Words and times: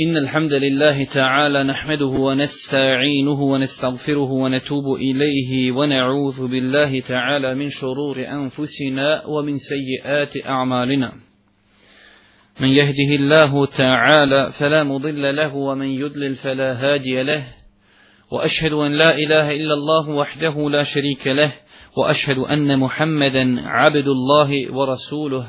إن 0.00 0.16
الحمد 0.16 0.52
لله 0.52 1.04
تعالى 1.04 1.62
نحمده 1.62 2.06
ونستعينه 2.06 3.42
ونستغفره 3.42 4.30
ونتوب 4.32 4.84
إليه 4.94 5.72
ونعوذ 5.72 6.48
بالله 6.48 7.00
تعالى 7.00 7.54
من 7.54 7.70
شرور 7.70 8.16
أنفسنا 8.18 9.26
ومن 9.26 9.58
سيئات 9.58 10.46
أعمالنا. 10.46 11.12
من 12.60 12.68
يهده 12.68 13.14
الله 13.18 13.66
تعالى 13.66 14.52
فلا 14.52 14.82
مضل 14.82 15.36
له 15.36 15.54
ومن 15.54 15.86
يضلل 15.86 16.34
فلا 16.34 16.72
هادي 16.72 17.22
له. 17.22 17.42
وأشهد 18.30 18.72
أن 18.72 18.92
لا 18.92 19.18
إله 19.18 19.56
إلا 19.56 19.74
الله 19.74 20.08
وحده 20.08 20.70
لا 20.70 20.82
شريك 20.82 21.26
له. 21.26 21.52
وأشهد 21.96 22.38
أن 22.38 22.78
محمدا 22.78 23.60
عبد 23.68 24.08
الله 24.08 24.72
ورسوله. 24.72 25.46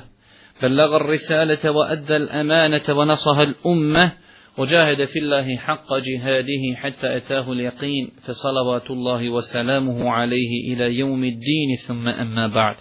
بلغ 0.64 0.96
الرسالة 0.96 1.72
وأدى 1.72 2.16
الأمانة 2.16 2.84
ونصها 2.90 3.44
الأمة 3.44 4.27
وجاهد 4.59 5.05
في 5.05 5.19
الله 5.19 5.57
حق 5.57 5.95
جهاده 5.95 6.75
حتى 6.75 7.17
أتاه 7.17 7.53
اليقين 7.53 8.11
فصلوات 8.23 8.91
الله 8.91 9.31
وسلامه 9.31 10.11
عليه 10.11 10.75
إلى 10.75 10.99
يوم 10.99 11.25
الدين 11.25 11.77
ثم 11.87 12.09
أما 12.09 12.47
بعد 12.49 12.77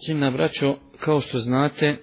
Cijenna 0.00 0.30
braćo, 0.30 0.76
kao 1.00 1.20
što 1.20 1.38
znate, 1.38 1.96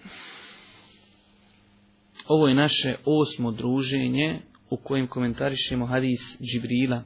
ovo 2.27 2.48
je 2.48 2.54
naše 2.54 2.95
osmo 3.05 3.52
druženje 3.52 4.40
u 4.70 4.77
kojem 4.77 5.08
komentarišemo 5.08 5.85
hadis 5.85 6.38
Džibrila, 6.41 7.04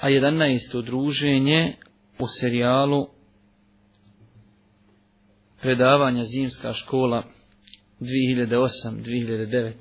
a 0.00 0.08
11. 0.08 0.84
druženje 0.84 1.74
u 2.18 2.26
serijalu 2.40 3.06
predavanja 5.60 6.24
Zimska 6.24 6.72
škola 6.72 7.22
2008-2009. 7.99 9.73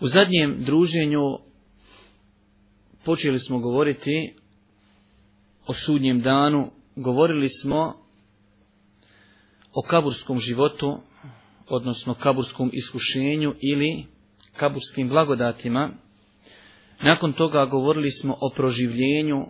U 0.00 0.08
zadnjem 0.08 0.64
druženju 0.64 1.38
počeli 3.04 3.38
smo 3.38 3.58
govoriti 3.58 4.34
o 5.66 5.74
sudnjem 5.74 6.20
danu, 6.20 6.70
govorili 6.96 7.48
smo 7.48 7.94
o 9.72 9.82
kaburskom 9.82 10.38
životu, 10.38 10.98
odnosno 11.68 12.14
kaburskom 12.14 12.70
iskušenju 12.72 13.54
ili 13.60 14.06
kaburskim 14.56 15.08
blagodatima. 15.08 15.90
Nakon 17.02 17.32
toga 17.32 17.64
govorili 17.66 18.10
smo 18.10 18.36
o 18.40 18.50
proživljenju, 18.56 19.46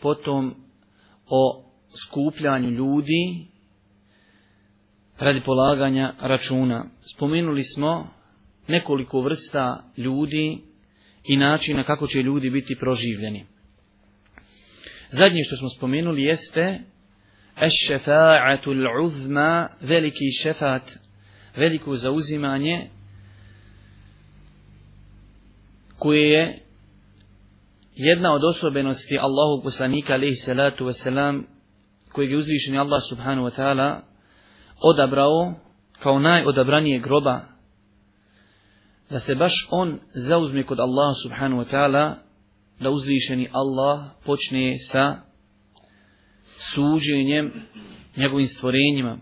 potom 0.00 0.54
o 1.28 1.64
skupljanju 2.04 2.70
ljudi 2.70 3.46
radi 5.18 5.40
polaganja 5.40 6.12
računa. 6.20 6.84
Spomenuli 7.14 7.64
smo 7.64 8.08
nekoliko 8.68 9.20
vrsta 9.20 9.84
ljudi 9.96 10.58
i 11.24 11.36
načina 11.36 11.84
kako 11.84 12.06
će 12.06 12.22
ljudi 12.22 12.50
biti 12.50 12.76
proživljeni. 12.80 13.46
Zadnje 15.10 15.44
što 15.44 15.56
smo 15.56 15.68
spomenuli 15.68 16.22
jeste 16.22 16.78
Eš-šefa'atul 17.56 19.04
uzma, 19.04 19.68
veliki 19.80 20.30
šefat, 20.42 20.82
veliko 21.56 21.96
zauzimanje, 21.96 22.80
koje 25.98 26.30
je 26.30 26.58
jedna 27.94 28.32
od 28.34 28.44
osobenosti 28.44 29.18
Allahu 29.18 29.62
poslanika 29.62 30.14
alaihi 30.14 30.34
salatu 30.36 30.84
wasalam, 30.84 31.42
kojeg 32.12 32.30
je 32.30 32.36
uzvišen 32.36 32.76
Allah 32.76 33.02
subhanahu 33.08 33.48
wa 33.48 33.56
ta'ala 33.58 34.07
odabrao 34.80 35.54
kao 36.02 36.18
najodabranije 36.18 36.98
groba, 36.98 37.40
da 39.10 39.18
se 39.18 39.34
baš 39.34 39.68
on 39.70 39.98
zauzme 40.14 40.62
kod 40.62 40.80
Allaha 40.80 41.14
subhanahu 41.22 41.62
wa 41.62 41.74
ta'ala, 41.74 42.14
da 42.80 42.90
uzvišeni 42.90 43.48
Allah 43.52 44.00
počne 44.24 44.78
sa 44.78 45.16
suđenjem 46.74 47.52
njegovim 48.16 48.46
stvorenjima. 48.46 49.18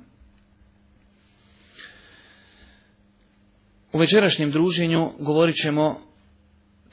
U 3.93 3.99
večerašnjem 3.99 4.51
druženju 4.51 5.13
govorit 5.19 5.57
ćemo 5.57 6.01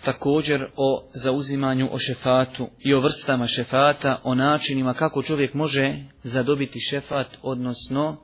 također 0.03 0.67
o 0.75 1.09
zauzimanju 1.13 1.89
o 1.91 1.97
šefatu 1.97 2.67
i 2.79 2.93
o 2.93 2.99
vrstama 2.99 3.47
šefata, 3.47 4.19
o 4.23 4.35
načinima 4.35 4.93
kako 4.93 5.23
čovjek 5.23 5.53
može 5.53 5.95
zadobiti 6.23 6.79
šefat, 6.79 7.27
odnosno 7.41 8.17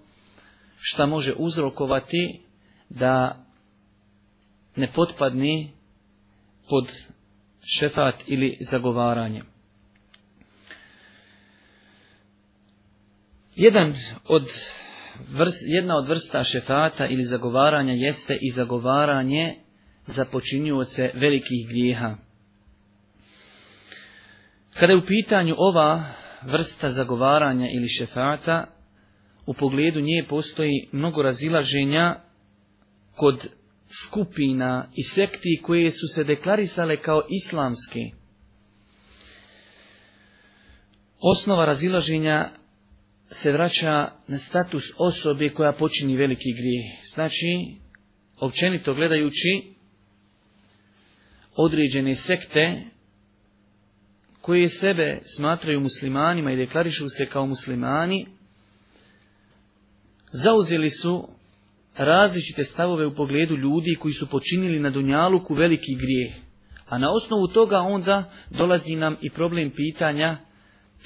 šta 0.82 1.06
može 1.06 1.34
uzrokovati 1.38 2.42
da 2.90 3.46
ne 4.76 4.92
potpadni 4.92 5.72
pod 6.70 6.92
šefat 7.78 8.16
ili 8.28 8.58
zagovaranje. 8.62 9.42
Jedan 13.56 13.96
od 14.26 14.44
vrst, 15.32 15.58
jedna 15.62 15.98
od 15.98 16.08
vrsta 16.08 16.44
šefata 16.44 17.08
ili 17.08 17.24
zagovaranja 17.24 17.94
jeste 17.94 18.38
i 18.42 18.52
zagovaranje 18.52 19.56
za 20.08 20.26
počinjuoce 20.26 21.12
velikih 21.14 21.68
grijeha. 21.70 22.16
Kada 24.74 24.94
je 24.94 24.98
u 24.98 25.06
pitanju 25.06 25.56
ova 25.58 26.04
vrsta 26.42 26.90
zagovaranja 26.90 27.68
ili 27.76 27.90
šefata, 27.90 28.79
u 29.50 29.54
pogledu 29.54 30.02
nje 30.02 30.26
postoji 30.30 30.88
mnogo 30.92 31.22
razilaženja 31.22 32.16
kod 33.16 33.50
skupina 34.04 34.90
i 34.96 35.04
sekti 35.04 35.60
koje 35.64 35.92
su 35.92 36.08
se 36.16 36.24
deklarisale 36.24 36.98
kao 37.02 37.22
islamske. 37.30 38.00
Osnova 41.20 41.66
razilaženja 41.66 42.50
se 43.32 43.52
vraća 43.52 44.12
na 44.28 44.38
status 44.38 44.84
osobe 44.98 45.50
koja 45.50 45.72
počini 45.72 46.18
veliki 46.18 46.54
grijeh. 46.54 46.86
Znači, 47.14 47.76
općenito 48.40 48.94
gledajući, 48.94 49.64
određene 51.56 52.16
sekte 52.16 52.82
koje 54.42 54.70
sebe 54.70 55.20
smatraju 55.38 55.80
muslimanima 55.80 56.52
i 56.52 56.58
deklarišu 56.58 57.10
se 57.10 57.26
kao 57.26 57.46
muslimani, 57.46 58.39
zauzeli 60.32 60.90
su 60.90 61.28
različite 61.98 62.64
stavove 62.64 63.06
u 63.06 63.16
pogledu 63.16 63.56
ljudi 63.56 63.98
koji 64.00 64.14
su 64.14 64.28
počinili 64.28 64.80
na 64.80 64.90
Dunjaluku 64.90 65.54
veliki 65.54 65.96
grijeh. 65.96 66.34
A 66.88 66.98
na 66.98 67.12
osnovu 67.12 67.48
toga 67.48 67.80
onda 67.80 68.32
dolazi 68.50 68.96
nam 68.96 69.18
i 69.22 69.30
problem 69.30 69.72
pitanja 69.72 70.38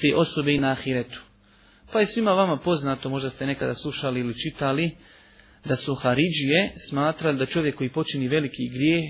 te 0.00 0.16
osobe 0.16 0.52
i 0.52 0.58
na 0.58 0.70
ahiretu. 0.70 1.20
Pa 1.92 2.00
je 2.00 2.06
svima 2.06 2.30
vama 2.30 2.56
poznato, 2.56 3.08
možda 3.08 3.30
ste 3.30 3.46
nekada 3.46 3.74
slušali 3.74 4.20
ili 4.20 4.34
čitali, 4.38 4.90
da 5.64 5.76
su 5.76 5.94
Haridžije 5.94 6.72
smatrali 6.88 7.38
da 7.38 7.46
čovjek 7.46 7.76
koji 7.76 7.90
počini 7.90 8.28
veliki 8.28 8.68
grijeh, 8.68 9.04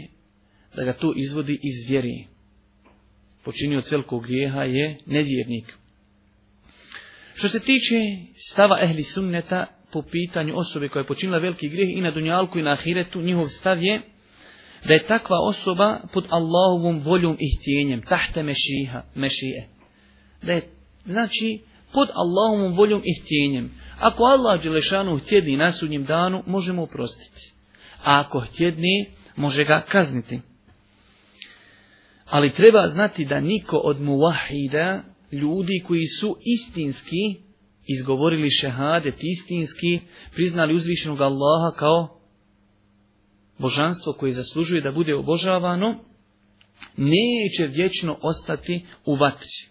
da 0.76 0.84
ga 0.84 0.92
to 0.92 1.12
izvodi 1.16 1.58
iz 1.62 1.90
vjeri. 1.90 2.26
Počinio 3.44 3.80
celkog 3.80 4.22
velikog 4.22 4.26
grijeha 4.26 4.62
je 4.62 4.98
nevjernik. 5.06 5.74
Što 7.34 7.48
se 7.48 7.60
tiče 7.60 7.94
stava 8.50 8.78
ehli 8.82 9.02
sunneta, 9.02 9.66
po 9.94 10.02
pitanju 10.02 10.56
osobe 10.56 10.88
koja 10.88 11.00
je 11.00 11.06
počinila 11.06 11.38
veliki 11.38 11.68
grijeh 11.68 11.90
i 11.96 12.00
na 12.00 12.10
dunjalku 12.10 12.58
i 12.58 12.62
na 12.62 12.72
ahiretu, 12.72 13.22
njihov 13.22 13.48
stav 13.48 13.82
je 13.82 14.00
da 14.84 14.94
je 14.94 15.06
takva 15.06 15.36
osoba 15.40 16.00
pod 16.12 16.26
Allahovom 16.30 16.98
voljom 16.98 17.36
i 17.40 17.56
htjenjem, 17.56 18.02
tahte 18.02 18.42
mešiha, 18.42 19.02
mešije. 19.14 19.68
Da 20.42 20.52
je, 20.52 20.62
znači, 21.06 21.60
pod 21.92 22.08
Allahovom 22.14 22.72
voljom 22.72 23.02
i 23.04 23.20
htjenjem. 23.20 23.70
Ako 24.00 24.24
Allah 24.24 24.62
Đelešanu 24.62 25.18
htjedni 25.18 25.56
na 25.56 25.72
sudnjem 25.72 26.04
danu, 26.04 26.42
možemo 26.46 26.82
oprostiti. 26.82 27.52
A 28.04 28.20
ako 28.20 28.40
htjedni, 28.40 29.06
može 29.36 29.64
ga 29.64 29.84
kazniti. 29.88 30.40
Ali 32.24 32.52
treba 32.52 32.88
znati 32.88 33.24
da 33.24 33.40
niko 33.40 33.76
od 33.76 34.00
muvahida, 34.00 35.02
ljudi 35.32 35.82
koji 35.86 36.06
su 36.06 36.36
istinski 36.40 37.44
izgovorili 37.86 38.50
šehadet 38.50 39.14
istinski, 39.20 40.00
priznali 40.34 40.74
uzvišenog 40.74 41.20
Allaha 41.20 41.76
kao 41.76 42.20
božanstvo 43.58 44.12
koje 44.12 44.32
zaslužuje 44.32 44.80
da 44.80 44.92
bude 44.92 45.14
obožavano, 45.14 45.94
neće 46.96 47.66
vječno 47.66 48.18
ostati 48.22 48.84
u 49.04 49.14
vatri. 49.14 49.68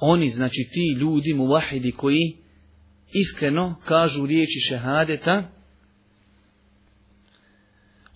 Oni, 0.00 0.30
znači 0.30 0.68
ti 0.72 1.00
ljudi, 1.00 1.34
muvahidi 1.34 1.92
koji 1.92 2.36
iskreno 3.12 3.76
kažu 3.84 4.26
riječi 4.26 4.60
šehadeta, 4.68 5.50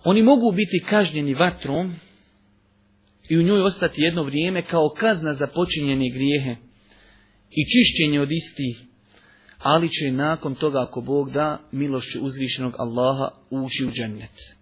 oni 0.03 0.23
mogu 0.23 0.51
biti 0.51 0.83
kažnjeni 0.89 1.33
vatrom 1.33 1.95
i 3.29 3.37
u 3.37 3.41
njoj 3.41 3.61
ostati 3.61 4.01
jedno 4.01 4.23
vrijeme 4.23 4.65
kao 4.65 4.89
kazna 4.89 5.33
za 5.33 5.47
počinjene 5.47 6.09
grijehe 6.13 6.68
i 7.51 7.61
čišćenje 7.65 8.21
od 8.21 8.31
istih. 8.31 8.85
ali 9.59 9.89
će 9.89 10.11
nakon 10.11 10.55
toga, 10.55 10.81
ako 10.81 11.01
Bog 11.01 11.31
da, 11.31 11.59
milošću 11.71 12.19
uzvišenog 12.21 12.75
Allaha 12.77 13.29
ući 13.49 13.85
u 13.85 13.91
džennet. 13.91 14.59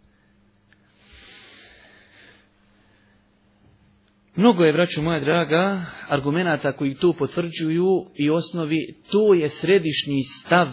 Mnogo 4.36 4.66
je, 4.66 4.72
vraću 4.72 5.02
moja 5.02 5.20
draga, 5.20 5.86
argumenata 6.08 6.72
koji 6.72 6.96
to 6.96 7.14
potvrđuju 7.14 8.06
i 8.16 8.30
osnovi, 8.30 8.96
to 9.12 9.34
je 9.34 9.50
središnji 9.50 10.24
stav 10.24 10.68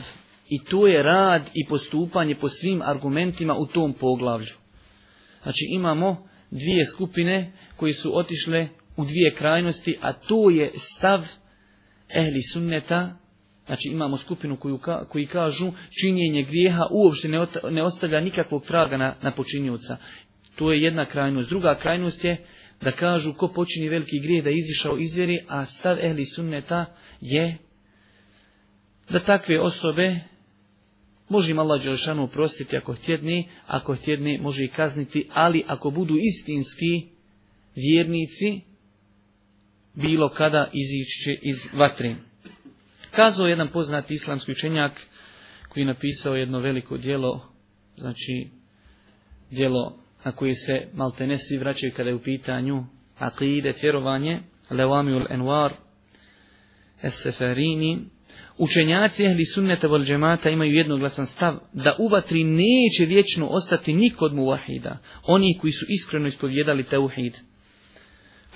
i 0.48 0.64
to 0.64 0.86
je 0.86 1.02
rad 1.02 1.42
i 1.54 1.66
postupanje 1.66 2.34
po 2.34 2.48
svim 2.48 2.82
argumentima 2.82 3.54
u 3.54 3.66
tom 3.66 3.92
poglavlju. 3.92 4.54
Znači 5.42 5.66
imamo 5.70 6.28
dvije 6.50 6.86
skupine 6.86 7.52
koji 7.76 7.92
su 7.92 8.18
otišle 8.18 8.68
u 8.96 9.04
dvije 9.04 9.34
krajnosti, 9.34 9.98
a 10.00 10.12
to 10.12 10.50
je 10.50 10.70
stav 10.76 11.26
ehli 12.08 12.42
sunneta, 12.42 13.16
znači 13.66 13.88
imamo 13.88 14.16
skupinu 14.16 14.56
koju, 14.56 14.78
koji 15.08 15.26
kažu 15.26 15.72
činjenje 16.00 16.42
grijeha 16.42 16.86
uopšte 16.90 17.28
ne, 17.28 17.46
ne 17.70 17.82
ostavlja 17.82 18.20
nikakvog 18.20 18.66
traga 18.66 18.96
na, 18.96 19.14
na 19.22 19.34
počinjuca. 19.34 19.96
To 20.56 20.72
je 20.72 20.82
jedna 20.82 21.06
krajnost. 21.06 21.48
Druga 21.48 21.78
krajnost 21.78 22.24
je 22.24 22.36
da 22.80 22.92
kažu 22.92 23.32
ko 23.32 23.48
počini 23.48 23.88
veliki 23.88 24.20
grijeh 24.20 24.44
da 24.44 24.50
je 24.50 24.58
izišao 24.58 24.98
iz 24.98 25.14
vjeri, 25.14 25.44
a 25.48 25.66
stav 25.66 25.98
ehli 25.98 26.24
sunneta 26.24 26.84
je 27.20 27.56
da 29.10 29.24
takve 29.24 29.60
osobe 29.60 30.14
može 31.28 31.50
im 31.50 31.58
Allah 31.58 31.82
Đelšanu 31.82 32.24
oprostiti 32.24 32.76
ako 32.76 32.94
htjedni, 32.94 33.48
ako 33.66 33.94
htjedni 33.94 34.38
može 34.38 34.64
i 34.64 34.68
kazniti, 34.68 35.28
ali 35.32 35.64
ako 35.66 35.90
budu 35.90 36.14
istinski 36.16 37.08
vjernici, 37.76 38.60
bilo 39.94 40.28
kada 40.28 40.66
izići 40.72 41.38
iz 41.42 41.56
vatre. 41.72 42.16
Kazao 43.10 43.46
jedan 43.46 43.68
poznati 43.68 44.14
islamski 44.14 44.52
učenjak 44.52 44.92
koji 45.68 45.82
je 45.82 45.86
napisao 45.86 46.34
jedno 46.34 46.60
veliko 46.60 46.96
dijelo, 46.96 47.52
znači 47.96 48.48
dijelo 49.50 49.98
na 50.24 50.32
koje 50.32 50.54
se 50.54 50.88
maltene 50.94 51.38
svi 51.38 51.58
vraćaju 51.58 51.92
kada 51.96 52.08
je 52.08 52.14
u 52.14 52.22
pitanju 52.22 52.84
akide, 53.18 53.74
vjerovanje, 53.82 54.40
Levamiul 54.70 55.26
Enwar, 55.30 55.72
Eseferini, 57.02 57.98
Učenjaci 58.58 59.24
ehli 59.24 59.44
sunneta 59.44 59.88
vol 59.88 60.04
džemata 60.04 60.50
imaju 60.50 60.72
jednoglasan 60.72 61.26
stav 61.26 61.54
da 61.72 61.96
u 61.98 62.08
vatri 62.08 62.44
neće 62.44 63.06
vječno 63.06 63.46
ostati 63.46 63.92
nikod 63.92 64.34
muvahida, 64.34 64.98
oni 65.22 65.58
koji 65.60 65.72
su 65.72 65.86
iskreno 65.88 66.28
ispovjedali 66.28 66.84
tauhid. 66.84 67.34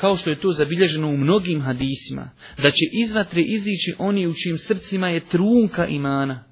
Kao 0.00 0.16
što 0.16 0.30
je 0.30 0.40
to 0.40 0.48
zabilježeno 0.48 1.08
u 1.08 1.16
mnogim 1.16 1.62
hadisima, 1.62 2.30
da 2.62 2.70
će 2.70 2.84
iz 2.92 3.14
vatre 3.14 3.42
izići 3.42 3.94
oni 3.98 4.26
u 4.26 4.34
čijim 4.34 4.58
srcima 4.58 5.08
je 5.08 5.28
trunka 5.28 5.86
imana. 5.86 6.44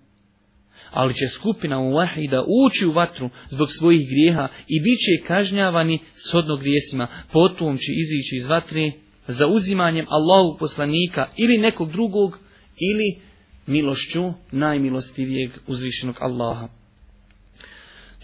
Ali 0.90 1.14
će 1.14 1.28
skupina 1.28 1.78
muvahida 1.78 2.44
ući 2.66 2.86
u 2.86 2.92
vatru 2.92 3.30
zbog 3.50 3.68
svojih 3.70 4.08
grijeha 4.08 4.48
i 4.68 4.80
bit 4.80 4.98
će 4.98 5.26
kažnjavani 5.26 5.98
shodno 6.14 6.56
grijesima, 6.56 7.08
potom 7.32 7.76
će 7.76 7.92
izići 7.92 8.36
iz 8.36 8.48
vatre 8.48 8.92
za 9.26 9.46
uzimanjem 9.46 10.06
Allahu 10.08 10.58
poslanika 10.58 11.28
ili 11.36 11.58
nekog 11.58 11.92
drugog 11.92 12.38
ili 12.76 13.20
milošću 13.66 14.32
najmilostivijeg 14.52 15.50
uzvišenog 15.66 16.16
Allaha. 16.20 16.68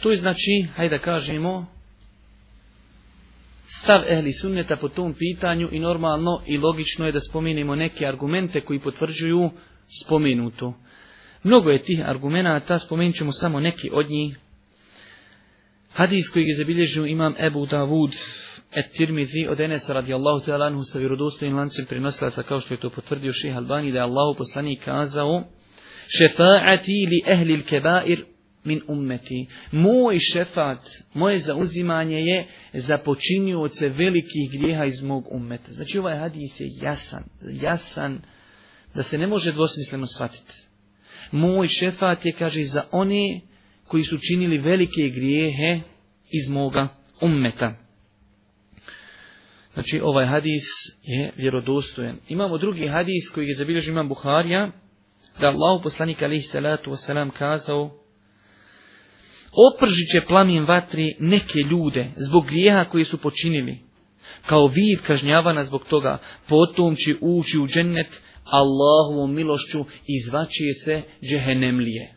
To 0.03 0.11
je 0.11 0.17
znači, 0.17 0.67
hajde 0.77 0.97
da 0.97 1.03
kažemo, 1.03 1.67
stav 3.79 4.01
ehli 4.09 4.33
sunneta 4.33 4.77
po 4.77 4.89
tom 4.89 5.15
pitanju 5.15 5.69
i 5.73 5.79
normalno 5.79 6.43
i 6.47 6.59
logično 6.59 7.07
je 7.07 7.13
da 7.13 7.21
spomenemo 7.21 7.75
neke 7.75 8.07
argumente 8.07 8.61
koji 8.61 8.81
potvrđuju 8.81 9.51
spomenuto. 10.05 10.75
Mnogo 11.43 11.71
je 11.71 11.83
tih 11.83 12.09
argumenta, 12.09 12.79
spomenut 12.79 13.17
ćemo 13.17 13.33
samo 13.33 13.61
neki 13.61 13.91
od 13.93 14.11
njih. 14.11 14.39
Hadis 15.93 16.29
koji 16.29 16.45
je 16.45 16.57
zabilježio 16.57 17.07
imam 17.07 17.35
Ebu 17.39 17.67
Davud 17.67 18.11
Et-Tirmidhi 18.75 19.49
od 19.51 19.61
Enesa 19.61 19.93
radijallahu 19.93 20.41
ta'ala 20.47 20.67
anhu 20.67 20.85
sa 20.85 20.99
vjerodostojnim 20.99 21.57
lancem 21.57 21.87
prenosilaca 21.87 22.43
kao 22.43 22.61
što 22.61 22.75
je 22.75 22.81
to 22.81 22.91
potvrdio 22.91 23.33
šeha 23.33 23.59
Albani 23.59 23.93
da 23.93 23.99
je 23.99 24.03
Allahu 24.03 24.35
poslanik 24.39 24.85
kazao 24.85 25.45
šefaati 26.19 27.07
li 27.11 27.33
ehli 27.33 27.55
l-kebair 27.55 28.25
min 28.65 28.81
ummeti. 28.89 29.47
Moj 29.73 30.19
šefat, 30.19 30.89
moje 31.15 31.39
zauzimanje 31.39 32.17
je 32.17 32.47
za 32.73 32.99
počinioce 32.99 33.89
velikih 33.89 34.51
grijeha 34.53 34.85
iz 34.85 35.03
mog 35.03 35.25
ummeta. 35.31 35.73
Znači 35.73 35.99
ovaj 35.99 36.17
hadis 36.17 36.61
je 36.61 36.69
jasan, 36.83 37.25
jasan 37.43 38.21
da 38.95 39.03
se 39.03 39.19
ne 39.19 39.27
može 39.27 39.53
dvosmisleno 39.53 40.07
shvatiti. 40.07 40.55
Moj 41.31 41.67
šefat 41.67 42.27
je, 42.27 42.33
kaže, 42.33 42.65
za 42.65 42.83
one 42.93 43.41
koji 43.87 44.05
su 44.05 44.19
činili 44.19 44.59
velike 44.59 45.03
grijehe 45.15 45.81
iz 46.31 46.49
moga 46.51 46.89
ummeta. 47.21 47.75
Znači 49.75 50.01
ovaj 50.03 50.27
hadis 50.27 50.63
je 51.03 51.33
vjerodostojan. 51.37 52.17
Imamo 52.29 52.59
drugi 52.59 52.87
hadis 52.87 53.31
koji 53.35 53.47
je 53.47 53.55
zabilježio 53.55 53.93
imam 53.93 54.09
Buharija, 54.09 54.71
da 55.41 55.49
Allah 55.49 55.81
poslanik 55.83 56.23
alaihi 56.23 56.43
salatu 56.43 56.91
wasalam 56.91 57.31
kazao 57.31 58.02
opržit 59.53 60.11
će 60.13 60.21
plamin 60.21 60.65
vatri 60.65 61.17
neke 61.21 61.59
ljude 61.59 62.11
zbog 62.17 62.47
grijeha 62.47 62.85
koji 62.85 63.05
su 63.05 63.19
počinili. 63.19 63.79
Kao 64.47 64.67
vid 64.67 65.01
kažnjavana 65.07 65.65
zbog 65.65 65.85
toga, 65.85 66.19
potom 66.49 66.97
će 66.97 67.15
ući 67.21 67.59
u 67.59 67.67
džennet 67.67 68.21
Allahovom 68.45 69.35
milošću 69.35 69.85
i 70.07 70.21
se 70.85 71.03
džehenemlije. 71.23 72.15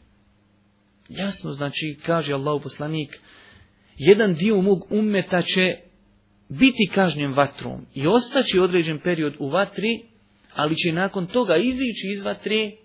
Jasno 1.09 1.53
znači, 1.53 1.97
kaže 2.05 2.33
Allahov 2.33 2.61
poslanik, 2.61 3.09
jedan 3.97 4.33
dio 4.33 4.61
mog 4.61 4.91
ummeta 4.91 5.41
će 5.41 5.77
biti 6.49 6.89
kažnjen 6.93 7.33
vatrom 7.33 7.85
i 7.93 8.07
ostaći 8.07 8.59
određen 8.59 8.99
period 8.99 9.33
u 9.39 9.49
vatri, 9.49 10.01
ali 10.55 10.75
će 10.75 10.93
nakon 10.93 11.27
toga 11.27 11.57
izići 11.57 12.07
iz 12.13 12.21
vatri, 12.21 12.77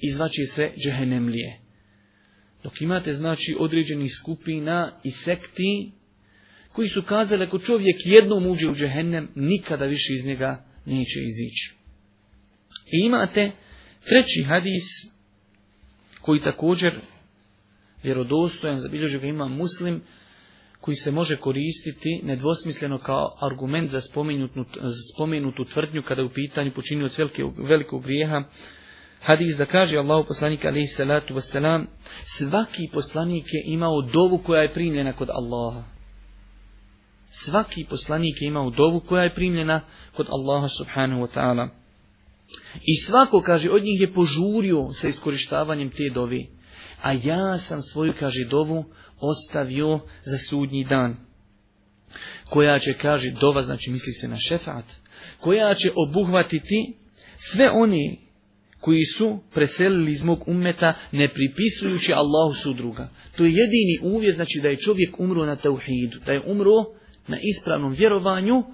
izvaći 0.00 0.44
se 0.46 0.70
džehenemlije. 0.84 1.63
Dok 2.64 2.80
imate 2.80 3.12
znači 3.12 3.56
određenih 3.58 4.12
skupina 4.20 5.00
i 5.04 5.10
sekti 5.10 5.92
koji 6.72 6.88
su 6.88 7.02
kazali 7.02 7.44
ako 7.44 7.58
čovjek 7.58 7.96
jednom 8.04 8.46
uđe 8.46 8.68
u 8.68 8.74
džehennem, 8.74 9.28
nikada 9.34 9.84
više 9.84 10.12
iz 10.14 10.26
njega 10.26 10.64
neće 10.86 11.20
izići. 11.20 11.74
I 12.86 13.06
imate 13.06 13.50
treći 14.04 14.42
hadis 14.42 14.84
koji 16.20 16.40
također 16.40 16.92
vjerodostojan, 18.02 18.78
zabilježio 18.78 19.20
ga 19.20 19.26
ima 19.26 19.48
muslim, 19.48 20.02
koji 20.80 20.94
se 20.94 21.10
može 21.10 21.36
koristiti 21.36 22.20
nedvosmisleno 22.22 22.98
kao 22.98 23.36
argument 23.40 23.90
za 23.90 24.00
spomenutu, 24.00 24.64
spomenutu 25.14 25.64
tvrdnju 25.64 26.02
kada 26.02 26.22
je 26.22 26.26
u 26.26 26.32
pitanju 26.32 26.74
počinio 26.74 27.08
velikog, 27.18 27.68
velikog 27.68 28.02
grijeha. 28.02 28.44
Hadis 29.24 29.56
da 29.56 29.66
kaže 29.66 29.98
Allahu 29.98 30.26
poslanik 30.26 30.64
alaihi 30.64 30.86
salatu 30.86 31.34
wasalam, 31.34 31.86
svaki 32.38 32.88
poslanik 32.92 33.44
je 33.52 33.62
imao 33.66 34.02
dovu 34.02 34.38
koja 34.38 34.62
je 34.62 34.72
primljena 34.72 35.12
kod 35.12 35.28
Allaha. 35.30 35.82
Svaki 37.30 37.84
poslanik 37.90 38.42
je 38.42 38.48
imao 38.48 38.70
dovu 38.70 39.00
koja 39.00 39.22
je 39.22 39.34
primljena 39.34 39.80
kod 40.16 40.26
Allaha 40.30 40.68
subhanahu 40.68 41.22
wa 41.22 41.28
ta'ala. 41.34 41.68
I 42.82 42.94
svako, 43.06 43.40
kaže, 43.40 43.70
od 43.70 43.82
njih 43.82 44.00
je 44.00 44.12
požurio 44.12 44.90
sa 44.90 45.08
iskorištavanjem 45.08 45.90
te 45.90 46.10
dove. 46.14 46.40
A 47.02 47.12
ja 47.12 47.58
sam 47.58 47.82
svoju, 47.82 48.12
kaže, 48.18 48.44
dovu 48.44 48.84
ostavio 49.20 50.00
za 50.24 50.38
sudnji 50.38 50.84
dan. 50.84 51.16
Koja 52.50 52.78
će, 52.78 52.94
kaže, 52.94 53.30
dova, 53.30 53.62
znači 53.62 53.90
misli 53.90 54.12
se 54.12 54.28
na 54.28 54.36
šefat, 54.36 54.84
koja 55.40 55.74
će 55.74 55.90
obuhvatiti 55.96 56.96
sve 57.38 57.70
oni 57.70 58.24
koji 58.84 59.04
su 59.04 59.38
preselili 59.54 60.12
iz 60.12 60.22
mog 60.22 60.48
ummeta 60.48 60.94
ne 61.12 61.28
pripisujući 61.28 62.12
Allahu 62.12 62.54
sudruga. 62.62 63.08
To 63.36 63.44
je 63.44 63.52
jedini 63.52 64.14
uvjet, 64.14 64.34
znači 64.34 64.60
da 64.62 64.68
je 64.68 64.76
čovjek 64.76 65.20
umro 65.20 65.46
na 65.46 65.56
tauhidu, 65.56 66.18
da 66.26 66.32
je 66.32 66.42
umro 66.46 66.84
na 67.26 67.36
ispravnom 67.42 67.92
vjerovanju 67.92 68.64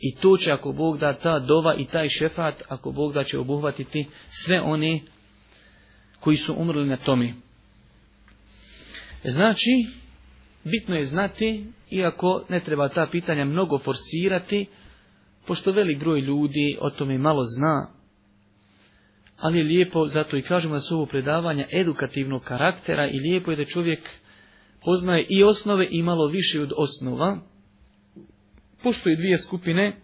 i 0.00 0.16
to 0.20 0.36
će 0.36 0.52
ako 0.52 0.72
Bog 0.72 0.98
da 0.98 1.18
ta 1.18 1.38
dova 1.38 1.74
i 1.74 1.84
taj 1.84 2.08
šefat, 2.08 2.62
ako 2.68 2.92
Bog 2.92 3.12
da 3.12 3.24
će 3.24 3.38
obuhvatiti 3.38 4.06
sve 4.28 4.60
one 4.60 5.00
koji 6.20 6.36
su 6.36 6.54
umrli 6.58 6.86
na 6.86 6.96
tome. 6.96 7.34
Znači, 9.24 9.86
bitno 10.64 10.96
je 10.96 11.06
znati, 11.06 11.66
iako 11.90 12.44
ne 12.48 12.60
treba 12.60 12.88
ta 12.88 13.06
pitanja 13.06 13.44
mnogo 13.44 13.78
forsirati, 13.78 14.66
pošto 15.46 15.72
velik 15.72 15.98
broj 15.98 16.20
ljudi 16.20 16.76
o 16.80 16.90
tome 16.90 17.18
malo 17.18 17.42
zna, 17.44 17.93
ali 19.36 19.58
je 19.58 19.64
lijepo, 19.64 20.06
zato 20.06 20.36
i 20.36 20.42
kažemo 20.42 20.74
da 20.74 20.80
su 20.80 20.96
ovo 20.96 21.06
predavanja 21.06 21.66
edukativnog 21.72 22.42
karaktera 22.42 23.06
i 23.06 23.18
lijepo 23.18 23.50
je 23.50 23.56
da 23.56 23.64
čovjek 23.64 24.10
poznaje 24.84 25.26
i 25.28 25.42
osnove 25.42 25.88
i 25.90 26.02
malo 26.02 26.26
više 26.26 26.62
od 26.62 26.72
osnova. 26.76 27.38
Postoje 28.82 29.16
dvije 29.16 29.38
skupine 29.38 29.96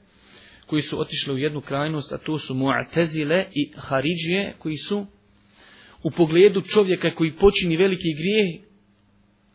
koji 0.67 0.83
su 0.83 1.01
otišle 1.01 1.35
u 1.35 1.39
jednu 1.39 1.61
krajnost, 1.61 2.13
a 2.13 2.19
to 2.19 2.39
su 2.39 2.55
Mu'tezile 2.55 3.45
i 3.55 3.73
Haridžije, 3.77 4.55
koji 4.59 4.77
su 4.77 5.07
u 6.03 6.11
pogledu 6.11 6.63
čovjeka 6.63 7.15
koji 7.15 7.37
počini 7.37 7.77
veliki 7.77 8.15
grijeh, 8.15 8.65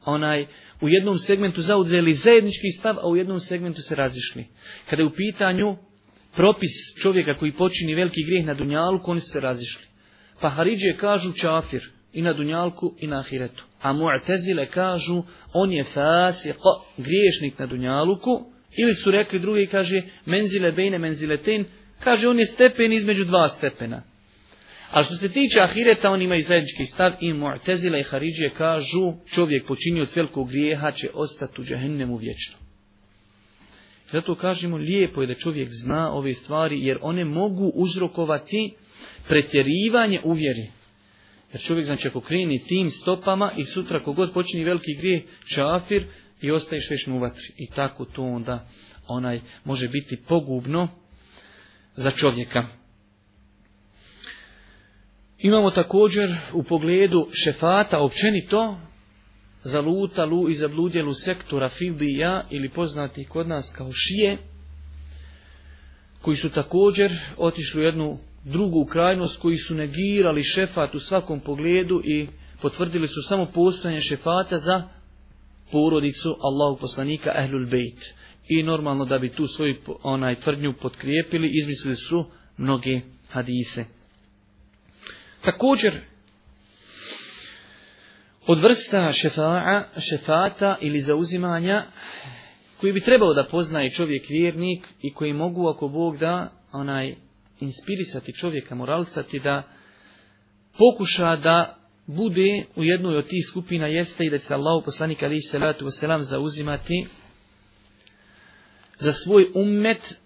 onaj, 0.05 0.45
u 0.81 0.89
jednom 0.89 1.19
segmentu 1.19 1.61
zauzeli 1.61 2.13
zajednički 2.13 2.69
stav, 2.79 2.97
a 2.99 3.07
u 3.07 3.15
jednom 3.15 3.39
segmentu 3.39 3.81
se 3.81 3.95
razišli. 3.95 4.45
Kada 4.89 5.01
je 5.01 5.07
u 5.07 5.15
pitanju 5.15 5.77
propis 6.35 6.71
čovjeka 7.01 7.33
koji 7.33 7.51
počini 7.51 7.95
veliki 7.95 8.23
grijeh 8.23 8.45
na 8.45 8.53
Dunjalku, 8.53 9.11
oni 9.11 9.19
su 9.19 9.29
se 9.31 9.41
razišli. 9.41 9.83
Pa 10.41 10.49
Haridžije 10.49 10.97
kažu 10.97 11.33
čafir 11.33 11.81
i 12.13 12.21
na 12.21 12.33
Dunjalku 12.33 12.95
i 12.99 13.07
na 13.07 13.19
Ahiretu. 13.19 13.63
A 13.81 13.93
Mu'tezile 13.93 14.65
kažu 14.65 15.23
on 15.53 15.71
je 15.71 15.83
fasiq, 15.83 16.57
griješnik 16.97 17.59
na 17.59 17.65
Dunjaluku, 17.65 18.51
ili 18.77 18.93
su 18.93 19.11
rekli 19.11 19.39
drugi, 19.39 19.67
kaže, 19.67 20.01
menzile 20.25 20.71
bejne 20.71 20.97
menzile 20.97 21.37
ten, 21.37 21.65
kaže 21.99 22.27
on 22.27 22.39
je 22.39 22.45
stepen 22.45 22.93
između 22.93 23.25
dva 23.25 23.49
stepena. 23.49 24.03
A 24.91 25.03
što 25.03 25.15
se 25.15 25.29
tiče 25.29 25.59
ahireta, 25.59 26.11
oni 26.11 26.23
imaju 26.23 26.43
zajednički 26.43 26.85
stav 26.85 27.11
i 27.19 27.33
Mu'tezile 27.33 27.99
i 27.99 28.03
Haridžije 28.03 28.49
kažu 28.49 29.13
čovjek 29.33 29.67
počinio 29.67 30.03
od 30.03 30.11
velikog 30.15 30.49
grijeha 30.49 30.91
će 30.91 31.09
ostati 31.13 31.61
u 31.61 31.63
džahennemu 31.63 32.17
vječno. 32.17 32.64
Zato 34.11 34.35
kažemo 34.35 34.77
lijepo 34.77 35.21
je 35.21 35.27
da 35.27 35.33
čovjek 35.33 35.69
zna 35.71 36.11
ove 36.11 36.33
stvari 36.33 36.79
jer 36.81 36.97
one 37.01 37.25
mogu 37.25 37.71
uzrokovati 37.75 38.73
pretjerivanje 39.27 40.21
u 40.23 40.31
vjeri. 40.31 40.71
Jer 41.53 41.61
čovjek 41.61 41.85
znači 41.85 42.07
ako 42.07 42.21
kreni 42.21 42.63
tim 42.63 42.91
stopama 42.91 43.51
i 43.57 43.65
sutra 43.65 44.03
kogod 44.03 44.33
počini 44.33 44.63
veliki 44.63 44.95
grijeh 44.95 45.23
čafir 45.55 46.05
i 46.41 46.51
ostaješ 46.51 46.89
već 46.89 47.07
u 47.07 47.17
vatri. 47.17 47.53
I 47.57 47.67
tako 47.67 48.05
to 48.05 48.23
onda 48.23 48.67
onaj 49.07 49.41
može 49.63 49.87
biti 49.87 50.17
pogubno 50.27 50.87
za 51.93 52.11
čovjeka. 52.11 52.65
Imamo 55.37 55.71
također 55.71 56.29
u 56.53 56.63
pogledu 56.63 57.27
šefata 57.33 57.99
općenito 57.99 58.77
zalutalu 59.65 60.49
i 60.49 60.53
zabludjelu 60.53 61.13
sektora 61.13 61.69
Filbija 61.69 62.43
ili 62.49 62.69
poznati 62.69 63.25
kod 63.25 63.47
nas 63.47 63.73
kao 63.75 63.91
šije, 63.93 64.37
koji 66.21 66.37
su 66.37 66.49
također 66.49 67.11
otišli 67.37 67.81
u 67.81 67.83
jednu 67.83 68.17
drugu 68.43 68.85
krajnost, 68.85 69.41
koji 69.41 69.57
su 69.57 69.75
negirali 69.75 70.43
šefat 70.43 70.95
u 70.95 70.99
svakom 70.99 71.39
pogledu 71.39 72.01
i 72.03 72.27
potvrdili 72.61 73.07
su 73.07 73.21
samo 73.21 73.45
postojanje 73.45 74.01
šefata 74.01 74.57
za 74.57 74.83
porodicu 75.71 76.37
Allahu 76.41 76.77
poslanika 76.81 77.31
Ehlul 77.35 77.65
Bejt. 77.65 78.13
I 78.47 78.63
normalno 78.63 79.05
da 79.05 79.19
bi 79.19 79.29
tu 79.29 79.47
svoju 79.47 79.75
onaj 80.03 80.35
tvrdnju 80.35 80.73
potkrijepili, 80.81 81.51
izmislili 81.53 81.95
su 81.95 82.25
mnoge 82.57 83.01
hadise. 83.29 83.85
Također, 85.41 85.93
od 88.47 88.59
vrsta 88.59 89.11
šefa'a, 89.13 89.83
šefata 89.99 90.77
ili 90.81 91.01
zauzimanja 91.01 91.83
koji 92.79 92.93
bi 92.93 93.01
trebao 93.01 93.33
da 93.33 93.43
poznaje 93.43 93.89
čovjek 93.89 94.29
vjernik 94.29 94.87
i 95.01 95.13
koji 95.13 95.33
mogu 95.33 95.67
ako 95.67 95.87
Bog 95.87 96.17
da 96.17 96.51
onaj 96.71 97.15
inspirisati 97.59 98.33
čovjeka, 98.33 98.75
moralisati 98.75 99.39
da 99.39 99.63
pokuša 100.77 101.35
da 101.35 101.77
bude 102.07 102.65
u 102.75 102.83
jednoj 102.83 103.17
od 103.17 103.27
tih 103.27 103.45
skupina 103.49 103.87
jeste 103.87 104.25
i 104.25 104.29
da 104.29 104.37
će 104.37 104.45
se 104.45 104.53
Allah 104.53 104.81
poslanik 104.85 105.23
alaihi 105.23 105.41
salatu 105.41 105.85
wasalam 105.85 106.19
zauzimati 106.19 107.07
za 108.99 109.13
svoj 109.13 109.51
ummet 109.55 110.19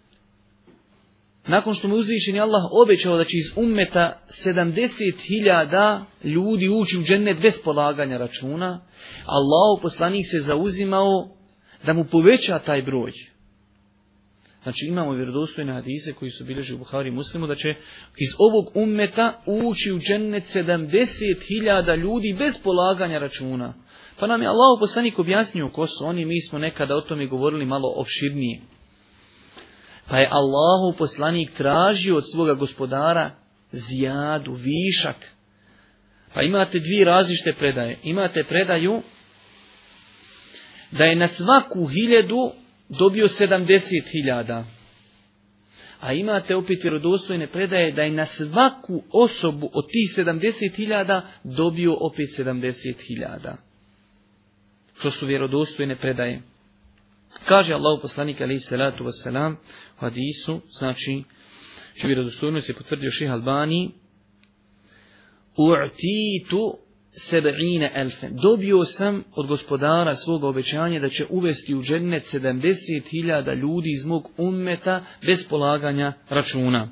nakon 1.49 1.73
što 1.73 1.87
mu 1.87 1.95
uzvišeni 1.95 2.39
Allah 2.39 2.63
obećao 2.83 3.17
da 3.17 3.23
će 3.23 3.37
iz 3.37 3.51
ummeta 3.55 4.21
70.000 4.45 6.01
ljudi 6.23 6.69
ući 6.69 6.97
u 6.97 7.03
džennet 7.03 7.41
bez 7.41 7.59
polaganja 7.63 8.17
računa, 8.17 8.79
Allah 9.25 9.79
poslanik 9.81 10.25
se 10.31 10.39
zauzimao 10.39 11.29
da 11.85 11.93
mu 11.93 12.05
poveća 12.05 12.59
taj 12.59 12.81
broj. 12.81 13.11
Znači 14.63 14.85
imamo 14.85 15.11
vjerodostojne 15.11 15.73
hadise 15.73 16.13
koji 16.13 16.31
su 16.31 16.45
bilježi 16.45 16.73
u 16.73 16.77
Buhari 16.77 17.11
muslimu 17.11 17.47
da 17.47 17.55
će 17.55 17.69
iz 18.17 18.29
ovog 18.37 18.77
ummeta 18.77 19.41
ući 19.45 19.91
u 19.91 19.99
džennet 19.99 20.43
70.000 20.43 21.97
ljudi 21.97 22.35
bez 22.39 22.53
polaganja 22.63 23.19
računa. 23.19 23.73
Pa 24.19 24.27
nam 24.27 24.41
je 24.41 24.47
Allah 24.47 24.79
poslanik 24.79 25.19
objasnio 25.19 25.71
ko 25.75 25.87
su 25.87 26.05
oni, 26.05 26.25
mi 26.25 26.41
smo 26.41 26.59
nekada 26.59 26.95
o 26.95 27.01
tome 27.01 27.27
govorili 27.27 27.65
malo 27.65 27.93
opširnije. 27.95 28.59
Pa 30.09 30.17
je 30.17 30.27
Allahu 30.31 30.97
poslanik 30.97 31.51
tražio 31.57 32.17
od 32.17 32.23
svoga 32.31 32.53
gospodara 32.53 33.31
zijadu, 33.71 34.53
višak. 34.53 35.15
Pa 36.33 36.41
imate 36.41 36.79
dvije 36.79 37.05
različite 37.05 37.53
predaje. 37.53 37.97
Imate 38.03 38.43
predaju 38.43 39.01
da 40.91 41.03
je 41.03 41.15
na 41.15 41.27
svaku 41.27 41.85
hiljedu 41.85 42.51
dobio 42.89 43.27
70 43.27 44.11
hiljada. 44.11 44.65
A 45.99 46.13
imate 46.13 46.55
opet 46.55 46.83
vjerodostojne 46.83 47.47
predaje 47.47 47.91
da 47.91 48.01
je 48.03 48.11
na 48.11 48.25
svaku 48.25 49.03
osobu 49.11 49.69
od 49.73 49.85
tih 49.91 50.25
70 50.25 50.75
hiljada 50.75 51.21
dobio 51.43 51.97
opet 51.99 52.29
70 52.37 52.73
hiljada. 53.07 53.57
To 55.01 55.11
su 55.11 55.25
vjerodostojne 55.25 55.95
predaje. 55.95 56.41
Kaže 57.45 57.73
Allahu 57.73 58.01
poslanik 58.01 58.41
alejhi 58.41 58.59
salatu 58.59 59.03
vesselam 59.03 59.53
u 59.97 59.99
hadisu, 59.99 60.61
znači, 60.69 61.23
što 61.93 62.07
vjerodostojno 62.07 62.61
se 62.61 62.73
potvrdio 62.73 63.11
ših 63.11 63.31
Albani, 63.31 63.91
u'titu 65.57 66.77
sebe'ine 67.11 67.89
elfe. 67.93 68.29
Dobio 68.29 68.85
sam 68.85 69.23
od 69.35 69.47
gospodara 69.47 70.15
svoga 70.15 70.47
obećanja 70.47 70.99
da 70.99 71.09
će 71.09 71.25
uvesti 71.29 71.75
u 71.75 71.81
džennet 71.81 72.33
70.000 72.33 73.55
ljudi 73.55 73.89
iz 73.93 74.05
mog 74.05 74.29
ummeta 74.37 75.05
bez 75.25 75.47
polaganja 75.47 76.13
računa. 76.29 76.89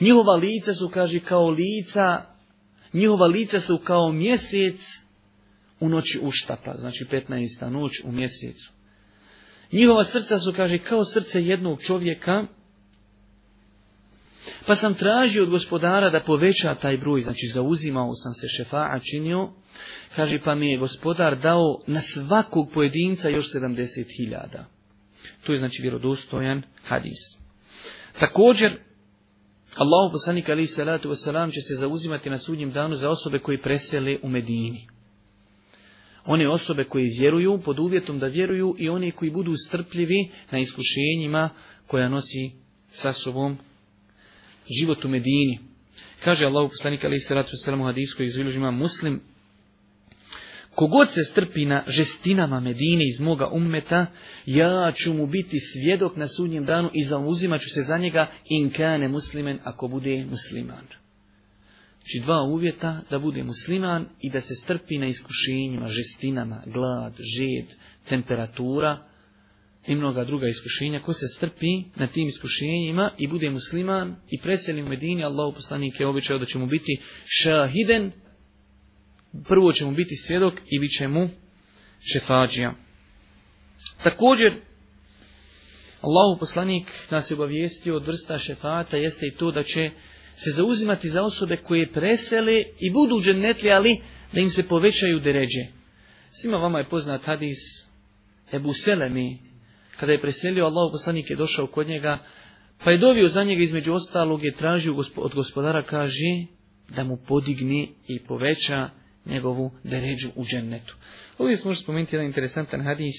Njihova 0.00 0.34
lica 0.36 0.74
su, 0.74 0.88
kaže, 0.88 1.20
kao 1.20 1.50
lica, 1.50 2.24
njihova 2.92 3.26
lica 3.26 3.60
su 3.60 3.78
kao 3.78 4.12
mjesec 4.12 4.80
u 5.80 5.88
noći 5.88 6.18
uštapa, 6.22 6.74
znači 6.76 7.04
15. 7.10 7.70
noć 7.70 7.92
u 8.04 8.12
mjesecu. 8.12 8.77
Njihova 9.72 10.04
srca 10.04 10.38
su, 10.38 10.52
kaže, 10.56 10.78
kao 10.78 11.04
srce 11.04 11.42
jednog 11.42 11.82
čovjeka, 11.82 12.46
pa 14.66 14.76
sam 14.76 14.94
tražio 14.94 15.42
od 15.42 15.50
gospodara 15.50 16.10
da 16.10 16.20
poveća 16.20 16.74
taj 16.74 16.96
broj, 16.96 17.22
znači 17.22 17.46
zauzimao 17.48 18.14
sam 18.14 18.34
se 18.34 18.46
šefa'a 18.46 19.10
činio, 19.10 19.48
kaže 20.16 20.40
pa 20.44 20.54
mi 20.54 20.70
je 20.70 20.78
gospodar 20.78 21.38
dao 21.38 21.80
na 21.86 22.00
svakog 22.00 22.70
pojedinca 22.74 23.28
još 23.28 23.52
70.000. 23.52 24.38
To 25.46 25.52
je 25.52 25.58
znači 25.58 25.82
vjerodostojan 25.82 26.62
hadis. 26.84 27.18
Također, 28.20 28.72
Allahu 29.74 30.12
poslanik 30.12 30.48
alaihi 30.48 30.66
salatu 30.66 31.10
wasalam 31.10 31.54
će 31.54 31.60
se 31.60 31.74
zauzimati 31.74 32.30
na 32.30 32.38
sudnjem 32.38 32.70
danu 32.70 32.94
za 32.94 33.10
osobe 33.10 33.38
koji 33.38 33.58
presele 33.58 34.18
u 34.22 34.28
Medini. 34.28 34.88
One 36.30 36.48
osobe 36.48 36.84
koji 36.84 37.14
vjeruju 37.18 37.60
pod 37.64 37.78
uvjetom 37.78 38.18
da 38.18 38.26
vjeruju 38.26 38.74
i 38.78 38.88
oni 38.88 39.10
koji 39.10 39.30
budu 39.30 39.54
strpljivi 39.56 40.28
na 40.50 40.58
iskušenjima 40.58 41.50
koja 41.86 42.08
nosi 42.08 42.50
sa 42.88 43.12
sobom 43.12 43.58
život 44.78 45.04
u 45.04 45.08
Medini. 45.08 45.58
Kaže 46.24 46.46
Allah 46.46 46.70
poslanik 46.70 47.04
ali 47.04 47.20
salatu 47.20 47.50
wasalam 47.50 47.80
u 47.80 47.84
hadisku 47.84 48.16
koji 48.16 48.26
izvilužima 48.26 48.70
muslim, 48.70 49.20
Kogod 50.74 51.08
se 51.10 51.24
strpi 51.24 51.64
na 51.64 51.84
žestinama 51.86 52.60
Medine 52.60 53.04
iz 53.08 53.20
moga 53.20 53.48
ummeta, 53.52 54.06
ja 54.46 54.92
ću 54.94 55.14
mu 55.14 55.26
biti 55.26 55.58
svjedok 55.58 56.16
na 56.16 56.28
sudnjem 56.28 56.64
danu 56.64 56.90
i 56.94 57.02
zauzimat 57.02 57.60
ću 57.60 57.68
se 57.68 57.82
za 57.82 57.98
njega 57.98 58.26
in 58.44 58.70
kane 58.70 59.08
muslimen 59.08 59.58
ako 59.64 59.88
bude 59.88 60.24
musliman. 60.30 60.86
Znači 62.08 62.26
dva 62.26 62.42
uvjeta 62.42 63.00
da 63.10 63.18
bude 63.18 63.44
musliman 63.44 64.06
i 64.20 64.30
da 64.30 64.40
se 64.40 64.54
strpi 64.54 64.98
na 64.98 65.06
iskušenjima, 65.06 65.88
žestinama, 65.88 66.62
glad, 66.66 67.16
žed, 67.36 67.66
temperatura 68.08 68.98
i 69.86 69.94
mnoga 69.94 70.24
druga 70.24 70.46
iskušenja. 70.46 71.00
Ko 71.00 71.12
se 71.12 71.26
strpi 71.36 71.82
na 71.96 72.06
tim 72.06 72.28
iskušenjima 72.28 73.10
i 73.18 73.26
bude 73.26 73.50
musliman 73.50 74.16
i 74.30 74.40
preseli 74.40 74.82
u 74.82 74.88
Medini, 74.88 75.24
Allah 75.24 75.54
poslanik 75.54 76.00
je 76.00 76.06
običao 76.06 76.38
da 76.38 76.44
će 76.44 76.58
mu 76.58 76.66
biti 76.66 77.00
šahiden, 77.24 78.12
prvo 79.48 79.72
će 79.72 79.84
mu 79.84 79.92
biti 79.92 80.14
svjedok 80.14 80.54
i 80.66 80.78
bit 80.78 80.90
će 80.98 81.08
mu 81.08 81.28
šefađija. 82.12 82.74
Također, 84.02 84.52
Allahu 86.00 86.40
poslanik 86.40 86.86
nas 87.10 87.30
je 87.30 87.34
obavijestio 87.34 87.96
od 87.96 88.06
vrsta 88.06 88.38
šefata 88.38 88.96
jeste 88.96 89.26
i 89.26 89.36
to 89.36 89.50
da 89.50 89.62
će 89.62 89.90
se 90.44 90.50
zauzimati 90.50 91.10
za 91.10 91.22
osobe 91.22 91.56
koje 91.56 91.92
presele 91.92 92.62
i 92.80 92.90
budu 92.90 93.20
dženetli, 93.20 93.70
ali 93.70 94.00
da 94.32 94.40
im 94.40 94.50
se 94.50 94.68
povećaju 94.68 95.20
deređe. 95.20 95.66
Svima 96.30 96.56
vama 96.56 96.78
je 96.78 96.88
poznat 96.88 97.24
hadis 97.24 97.58
Ebu 98.52 98.72
Selemi, 98.72 99.38
kada 99.96 100.12
je 100.12 100.20
preselio 100.20 100.64
Allah 100.64 100.88
poslanik 100.92 101.30
je 101.30 101.36
došao 101.36 101.66
kod 101.66 101.88
njega, 101.88 102.18
Pa 102.84 102.90
je 102.90 102.98
dovio 102.98 103.28
za 103.28 103.44
njega 103.44 103.62
između 103.62 103.92
ostalog 103.92 104.44
je 104.44 104.52
tražio 104.52 104.94
od 105.16 105.34
gospodara, 105.34 105.82
kaže, 105.82 106.46
da 106.88 107.04
mu 107.04 107.16
podigne 107.26 107.88
i 108.08 108.18
poveća 108.18 108.90
njegovu 109.26 109.70
deređu 109.84 110.28
u 110.36 110.44
džennetu. 110.44 110.96
Ovdje 111.38 111.56
se 111.56 111.68
može 111.68 111.80
spomenuti 111.80 112.16
jedan 112.16 112.26
interesantan 112.26 112.80
hadis 112.80 113.16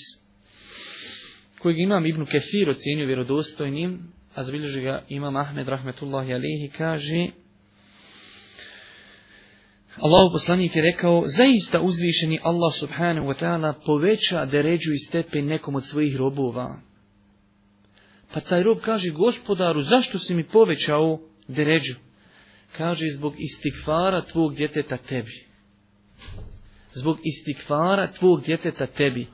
kojeg 1.59 1.79
imam 1.79 2.05
Ibnu 2.05 2.25
Kefir 2.25 2.69
ocjenio 2.69 3.05
vjerodostojnim, 3.05 4.13
a 4.39 4.43
zbilježi 4.43 4.81
ga 4.81 5.03
imam 5.09 5.35
Ahmed 5.35 5.67
rahmetullahi 5.67 6.33
alihi, 6.33 6.71
kaže 6.77 7.27
Allah 9.95 10.29
poslanik 10.31 10.75
je 10.75 10.81
rekao, 10.81 11.23
zaista 11.25 11.81
uzvišeni 11.81 12.39
Allah 12.43 12.73
subhanahu 12.79 13.27
wa 13.27 13.39
ta'ala 13.39 13.73
poveća 13.85 14.45
deređu 14.45 14.91
i 14.91 14.97
stepen 14.97 15.45
nekom 15.45 15.75
od 15.75 15.85
svojih 15.85 16.15
robova. 16.15 16.79
Pa 18.33 18.39
taj 18.39 18.63
rob 18.63 18.77
kaže, 18.81 19.09
gospodaru, 19.09 19.81
zašto 19.81 20.19
si 20.19 20.35
mi 20.35 20.47
povećao 20.47 21.19
deređu? 21.47 21.95
Kaže, 22.77 23.05
zbog 23.17 23.33
istikvara 23.37 24.21
tvog 24.21 24.55
djeteta 24.55 24.97
tebi. 24.97 25.45
Zbog 26.93 27.17
istikvara 27.23 28.07
tvog 28.07 28.43
djeteta 28.45 28.85
tebi. 28.85 29.27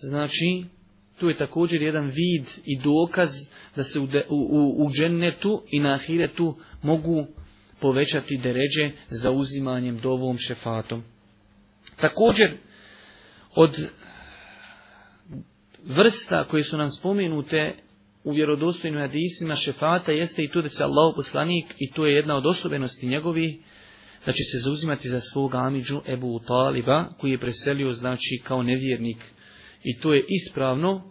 Znači, 0.00 0.75
tu 1.18 1.28
je 1.28 1.36
također 1.36 1.82
jedan 1.82 2.06
vid 2.06 2.46
i 2.64 2.78
dokaz 2.78 3.30
da 3.76 3.84
se 3.84 4.00
u, 4.00 4.08
u, 4.28 4.84
u 4.84 4.90
džennetu 4.90 5.62
i 5.70 5.80
na 5.80 5.94
ahiretu 5.94 6.56
mogu 6.82 7.26
povećati 7.80 8.38
deređe 8.38 8.90
za 9.08 9.30
uzimanjem 9.30 9.98
dovom 9.98 10.38
šefatom. 10.38 11.02
Također, 11.96 12.50
od 13.54 13.88
vrsta 15.84 16.44
koje 16.44 16.62
su 16.62 16.76
nam 16.78 16.90
spomenute 16.90 17.74
u 18.24 18.32
vjerodostojnim 18.32 19.00
hadisima 19.00 19.54
šefata 19.54 20.12
jeste 20.12 20.42
i 20.42 20.48
to 20.48 20.62
da 20.62 20.68
će 20.68 20.84
Allah 20.84 21.12
poslanik 21.16 21.64
i 21.78 21.92
to 21.92 22.06
je 22.06 22.14
jedna 22.14 22.36
od 22.36 22.46
osobenosti 22.46 23.06
njegovi 23.06 23.62
da 24.26 24.32
će 24.32 24.42
se 24.42 24.58
zauzimati 24.58 25.08
za 25.08 25.20
svog 25.20 25.54
amidžu 25.54 26.00
Ebu 26.08 26.40
Taliba 26.46 27.04
koji 27.18 27.30
je 27.30 27.40
preselio 27.40 27.92
znači 27.92 28.42
kao 28.44 28.62
nevjernik 28.62 29.16
i 29.86 29.98
to 29.98 30.14
je 30.14 30.24
ispravno 30.28 31.02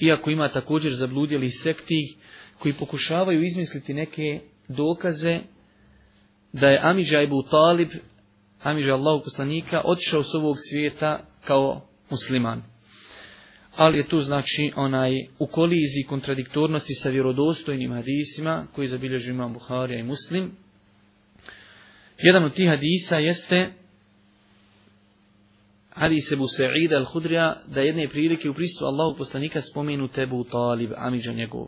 iako 0.00 0.30
ima 0.30 0.48
također 0.48 0.92
zabludjeli 0.94 1.50
sekti 1.50 2.16
koji 2.58 2.74
pokušavaju 2.74 3.42
izmisliti 3.42 3.94
neke 3.94 4.40
dokaze 4.68 5.40
da 6.52 6.68
je 6.68 6.80
Amidža 6.82 7.22
Ibu 7.22 7.42
Talib 7.50 7.88
Amidža 8.62 8.94
Allahu 8.94 9.24
poslanika 9.24 9.82
otišao 9.84 10.22
s 10.22 10.34
ovog 10.34 10.56
svijeta 10.58 11.26
kao 11.44 11.88
musliman 12.10 12.62
ali 13.76 13.98
je 13.98 14.08
tu 14.08 14.20
znači 14.20 14.72
onaj 14.76 15.26
u 15.38 15.46
koliziji 15.46 16.04
kontradiktornosti 16.08 16.94
sa 16.94 17.08
vjerodostojnim 17.08 17.92
hadisima 17.92 18.66
koji 18.74 18.88
zabilježu 18.88 19.30
imam 19.30 19.52
Buharija 19.52 20.00
i 20.00 20.02
Muslim. 20.02 20.50
Jedan 22.18 22.44
od 22.44 22.54
tih 22.54 22.68
hadisa 22.68 23.18
jeste 23.18 23.72
hadis 25.96 26.32
Ebu 26.32 26.48
Sa'id 26.48 26.92
al-Hudrija 26.92 27.54
da 27.66 27.80
jedne 27.80 28.08
prilike 28.08 28.50
u 28.50 28.54
prisutstvu 28.54 28.86
Allahu 28.86 29.16
poslanika 29.16 29.60
spomenu 29.60 30.08
Tebu 30.08 30.44
Talib, 30.44 30.92
Amidža 30.96 31.32
njegov. 31.32 31.66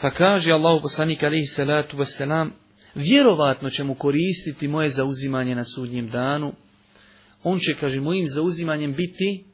Pa 0.00 0.10
kaže 0.10 0.52
Allahu 0.52 0.80
poslanik 0.80 1.22
alaihi 1.22 1.46
salatu 1.46 1.96
wasalam, 1.96 2.50
vjerovatno 2.94 3.70
će 3.70 3.84
mu 3.84 3.94
koristiti 3.94 4.68
moje 4.68 4.88
zauzimanje 4.88 5.54
na 5.54 5.64
sudnjem 5.64 6.08
danu, 6.08 6.52
on 7.42 7.58
će, 7.58 7.74
kaže, 7.80 8.00
mojim 8.00 8.28
zauzimanjem 8.28 8.94
biti 8.94 9.44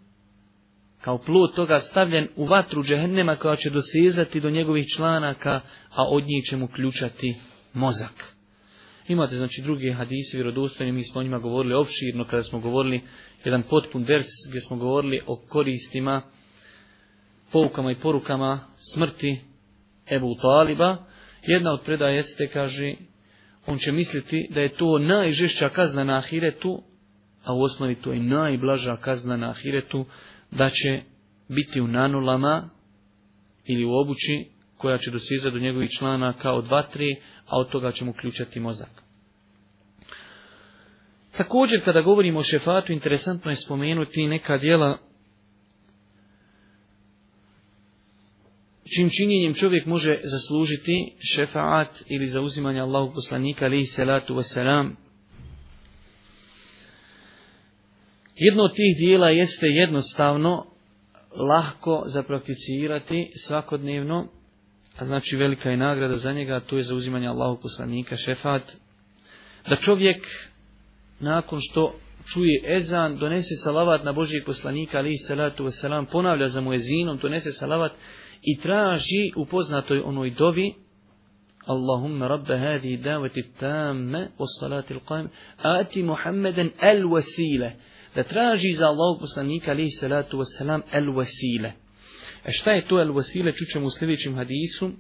kao 1.01 1.19
plod 1.19 1.55
toga 1.55 1.81
stavljen 1.81 2.29
u 2.37 2.47
vatru 2.47 2.85
džehennema 2.85 3.37
koja 3.37 3.57
će 3.57 3.71
dosezati 3.71 4.41
do 4.41 4.51
njegovih 4.51 4.87
članaka, 4.97 5.61
a 5.91 6.09
od 6.09 6.25
njih 6.25 6.45
će 6.45 6.57
mu 6.57 6.69
ključati 6.69 7.37
mozak. 7.73 8.36
Imate 9.09 9.37
znači 9.37 9.63
druge 9.63 9.93
hadise 9.93 10.37
vjerodostojne, 10.37 10.93
mi 10.93 11.05
smo 11.05 11.21
o 11.21 11.25
njima 11.25 11.39
govorili 11.39 11.75
opširno 11.75 12.25
kada 12.25 12.43
smo 12.43 12.61
govorili 12.61 13.01
jedan 13.45 13.63
potpun 13.63 14.05
vers 14.05 14.27
gdje 14.49 14.61
smo 14.61 14.77
govorili 14.77 15.21
o 15.27 15.37
koristima, 15.49 16.23
poukama 17.53 17.91
i 17.91 18.01
porukama 18.01 18.61
smrti 18.77 19.41
Ebu 20.11 20.35
Taliba. 20.43 20.97
Jedna 21.43 21.73
od 21.73 21.81
predaja 21.85 22.15
jeste, 22.15 22.49
kaže, 22.49 22.95
on 23.67 23.79
će 23.79 23.93
misliti 23.93 24.49
da 24.51 24.61
je 24.61 24.77
to 24.77 24.99
najžešća 24.99 25.69
kazna 25.69 26.05
na 26.05 26.17
ahiretu, 26.17 26.83
a 27.45 27.55
u 27.55 27.63
osnovi 27.63 27.95
to 27.95 28.13
je 28.13 28.21
najblaža 28.21 28.97
kazna 28.97 29.37
na 29.37 29.51
ahiretu, 29.51 30.07
da 30.51 30.71
će 30.71 31.01
biti 31.49 31.81
u 31.81 31.89
nanulama 31.89 32.71
ili 33.65 33.85
u 33.85 33.93
obući 33.93 34.56
koja 34.77 34.99
će 34.99 35.11
dosizati 35.11 35.55
do 35.55 35.59
njegovih 35.59 35.91
člana 35.99 36.33
kao 36.33 36.63
dva, 36.63 36.83
tri, 36.83 37.17
a 37.47 37.59
od 37.59 37.69
toga 37.69 37.93
će 37.93 38.05
mu 38.05 38.13
ključati 38.13 38.61
mozak. 38.61 38.91
Također, 41.37 41.85
kada 41.85 42.01
govorimo 42.01 42.41
o 42.41 42.45
šefatu, 42.45 42.93
interesantno 42.93 43.51
je 43.51 43.57
spomenuti 43.57 44.27
neka 44.27 44.59
dijela 44.59 44.99
čim 48.95 49.11
činjenjem 49.11 49.55
čovjek 49.55 49.87
može 49.87 50.19
zaslužiti 50.23 51.13
šefaat 51.35 52.03
ili 52.07 52.27
zauzimanje 52.27 52.81
Allahog 52.81 53.15
poslanika, 53.15 53.65
alihi 53.65 53.87
salatu 53.87 54.35
wasalam, 54.35 54.91
Jedno 58.39 58.63
od 58.63 58.75
tih 58.75 58.97
dijela 58.99 59.31
jeste 59.31 59.67
jednostavno 59.67 60.67
lahko 61.37 62.03
zaprakticirati 62.07 63.33
svakodnevno, 63.47 64.29
a 64.99 65.05
znači 65.05 65.37
velika 65.37 65.71
je 65.71 65.77
nagrada 65.77 66.17
za 66.17 66.33
njega, 66.33 66.61
to 66.61 66.77
je 66.77 66.83
zauzimanje 66.83 67.29
Allahu 67.29 67.63
poslanika, 67.63 68.17
šefat, 68.17 68.77
da 69.69 69.77
čovjek 69.77 70.27
nakon 71.21 71.59
što 71.63 71.95
čuje 72.27 72.63
ezan, 72.67 73.19
donese 73.19 73.55
salavat 73.65 74.05
na 74.05 74.13
Božijeg 74.13 74.45
poslanika, 74.45 74.99
ali 74.99 75.17
salatu 75.17 75.65
wasalam, 75.65 76.05
ponavlja 76.13 76.49
za 76.49 76.61
muezinom, 76.61 77.19
donese 77.19 77.53
salavat 77.53 77.93
i 78.43 78.59
traži 78.61 79.33
u 79.37 79.47
poznatoj 79.47 80.01
onoj 80.05 80.31
dovi, 80.31 80.75
Allahumma 81.67 82.29
rabbe 82.29 82.59
hadi 82.59 82.97
davati 82.97 83.43
tamme, 83.61 84.29
os 84.39 84.61
salati 84.61 84.95
il 84.95 85.29
ati 85.63 86.03
Muhammeden 86.03 86.71
el 86.81 87.03
wasile, 87.03 87.71
da 88.15 88.23
traži 88.23 88.75
za 88.75 88.87
Allahog 88.87 89.21
poslanika 89.21 89.71
alaihi 89.71 89.91
salatu 89.91 90.39
wasalam 90.39 90.83
el 90.93 91.07
wasile. 91.07 91.86
E 92.47 92.53
šta 92.53 92.73
je 92.73 92.89
to 92.89 93.01
el 93.01 93.13
vasile, 93.13 93.53
čućemo 93.53 93.87
u 93.87 93.91
sljedećem 93.91 94.35
hadisu. 94.35 94.91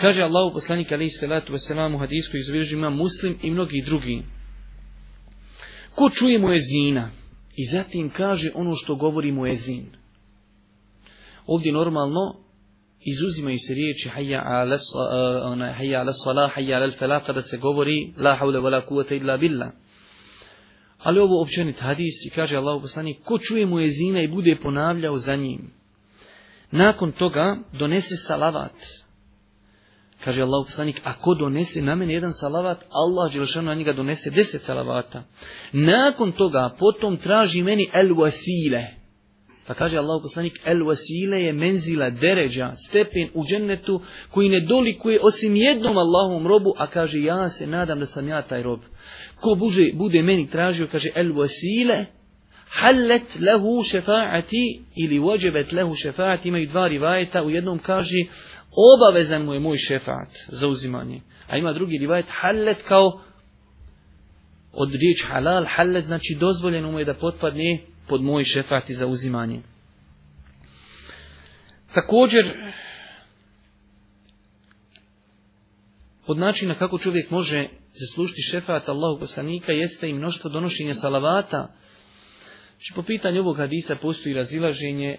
Kaže 0.00 0.22
Allahu 0.22 0.52
poslanik 0.52 0.92
alaihi 0.92 1.10
salatu 1.10 1.52
wasalam 1.52 1.94
u 1.94 1.98
hadisu 1.98 2.30
koji 2.30 2.66
ima 2.72 2.90
muslim 2.90 3.38
i 3.42 3.50
mnogi 3.50 3.82
drugi. 3.86 4.22
Ko 5.94 6.10
čuje 6.10 6.38
mu 6.38 6.52
ezina 6.52 7.10
i 7.56 7.64
zatim 7.64 8.10
kaže 8.10 8.50
ono 8.54 8.72
što 8.76 8.94
govori 8.94 9.32
mu 9.32 9.46
ezin. 9.46 9.86
Ovdje 11.46 11.72
normalno 11.72 12.34
izuzimaju 13.00 13.58
se 13.58 13.74
riječi 13.74 14.08
hayya 14.08 14.42
ala 14.44 14.78
ona, 15.44 15.74
hayya 15.80 16.00
ala 16.00 16.12
salah 16.12 16.56
hayya 16.56 16.74
ala 16.74 16.92
falah 16.98 17.26
kada 17.26 17.42
se 17.42 17.56
govori 17.56 18.12
la 18.16 18.36
hawla 18.40 18.60
wala 18.60 18.86
quwwata 18.88 19.16
illa 19.16 19.36
billah 19.36 19.70
Ali 20.98 21.20
ovo 21.20 21.42
općenit 21.42 21.80
hadis 21.80 22.26
i 22.26 22.30
kaže 22.30 22.56
Allahu 22.56 22.80
poslanik, 22.80 23.16
ko 23.24 23.38
čuje 23.38 23.66
muezina 23.66 24.22
i 24.22 24.28
bude 24.28 24.56
ponavljao 24.62 25.18
za 25.18 25.36
njim. 25.36 25.81
Nakon 26.72 27.12
toga 27.12 27.56
donese 27.72 28.16
salavat. 28.16 28.72
Kaže 30.24 30.42
Allah 30.42 30.64
poslanik, 30.66 31.00
a 31.04 31.14
ko 31.14 31.34
donese 31.34 31.82
na 31.82 31.94
mene 31.94 32.14
jedan 32.14 32.32
salavat, 32.32 32.78
Allah 32.90 33.32
Đelšanu 33.32 33.66
na 33.66 33.74
njega 33.74 33.92
donese 33.92 34.30
deset 34.30 34.62
salavata. 34.62 35.22
Nakon 35.72 36.32
toga 36.32 36.70
potom 36.78 37.16
traži 37.16 37.62
meni 37.62 37.90
el 37.92 38.08
wasile. 38.08 38.86
Pa 39.66 39.74
kaže 39.74 39.98
Allah 39.98 40.22
poslanik, 40.22 40.60
el 40.64 40.82
wasile 40.82 41.36
je 41.36 41.52
menzila, 41.52 42.10
deređa, 42.10 42.72
stepen 42.76 43.30
u 43.34 43.44
džennetu 43.44 44.00
koji 44.30 44.48
ne 44.48 44.60
dolikuje 44.60 45.18
osim 45.22 45.56
jednom 45.56 45.96
Allahom 45.98 46.46
robu, 46.46 46.74
a 46.78 46.86
kaže 46.86 47.22
ja 47.22 47.50
se 47.50 47.66
nadam 47.66 48.00
da 48.00 48.06
sam 48.06 48.28
ja 48.28 48.42
taj 48.42 48.62
rob 48.62 48.80
ko 49.42 49.54
buže, 49.54 49.90
bude 49.94 50.22
meni 50.22 50.46
tražio, 50.50 50.86
kaže, 50.86 51.10
el 51.14 51.32
wasile, 51.34 52.04
hallet 52.72 53.40
lehu 53.40 53.82
šefaati 53.84 54.84
ili 54.96 55.18
vođebet 55.18 55.72
lehu 55.72 55.94
šefaati, 55.96 56.48
imaju 56.48 56.66
dva 56.66 56.88
rivajeta, 56.88 57.42
u 57.42 57.50
jednom 57.50 57.78
kaže, 57.78 58.24
obavezan 58.96 59.44
mu 59.44 59.54
je 59.54 59.60
moj 59.60 59.76
šefaat 59.76 60.28
za 60.48 60.68
uzimanje. 60.68 61.20
A 61.48 61.56
ima 61.56 61.72
drugi 61.72 61.98
rivajet, 61.98 62.26
hallet 62.28 62.82
kao 62.82 63.20
od 64.72 64.94
riječ 64.94 65.24
halal, 65.28 65.64
hallet 65.68 66.04
znači 66.04 66.36
dozvoljeno 66.40 66.90
mu 66.90 66.98
je 66.98 67.04
da 67.04 67.14
potpadne 67.14 67.78
pod 68.08 68.22
moj 68.22 68.44
šefaat 68.44 68.90
za 68.90 69.06
uzimanje. 69.06 69.60
Također, 71.94 72.46
od 76.26 76.38
načina 76.38 76.74
kako 76.74 76.98
čovjek 76.98 77.30
može 77.30 77.68
zaslužiti 77.94 78.42
šefat 78.42 78.88
Allahu 78.88 79.20
poslanika 79.20 79.72
jeste 79.72 80.08
i 80.08 80.12
mnoštvo 80.12 80.50
donošenja 80.50 80.94
salavata. 80.94 81.74
Znači 82.82 82.94
po 82.94 83.02
pitanju 83.02 83.40
ovog 83.40 83.56
hadisa 83.56 83.96
postoji 83.96 84.34
razilaženje 84.34 85.16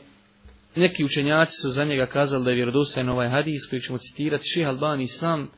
neki 0.75 1.05
učenjaci 1.05 1.51
su 1.61 1.69
za 1.69 1.85
njega 1.85 2.05
kazali 2.05 2.43
da 2.43 2.49
je 2.49 2.55
vjerodostojan 2.55 3.09
ovaj 3.09 3.29
hadis 3.29 3.65
koji 3.69 3.81
ćemo 3.81 3.97
citirati. 3.97 4.47
Ših 4.53 4.67
Albani 4.67 5.07
sam 5.07 5.51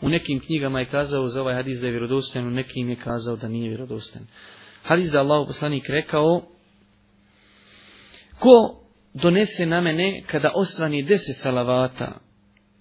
u 0.00 0.08
nekim 0.08 0.40
knjigama 0.40 0.80
je 0.80 0.86
kazao 0.86 1.28
za 1.28 1.42
ovaj 1.42 1.54
hadis 1.54 1.80
da 1.80 1.86
je 1.86 1.90
vjerodostojan, 1.90 2.48
u 2.48 2.50
nekim 2.50 2.88
je 2.88 2.96
kazao 2.96 3.36
da 3.36 3.48
nije 3.48 3.68
vjerodostojan. 3.68 4.26
Hadis 4.82 5.10
da 5.10 5.20
Allah 5.20 5.46
poslanik 5.46 5.88
rekao, 5.88 6.42
ko 8.38 8.84
donese 9.12 9.66
na 9.66 9.80
mene 9.80 10.22
kada 10.26 10.52
osvani 10.54 11.02
deset 11.02 11.36
salavata 11.36 12.12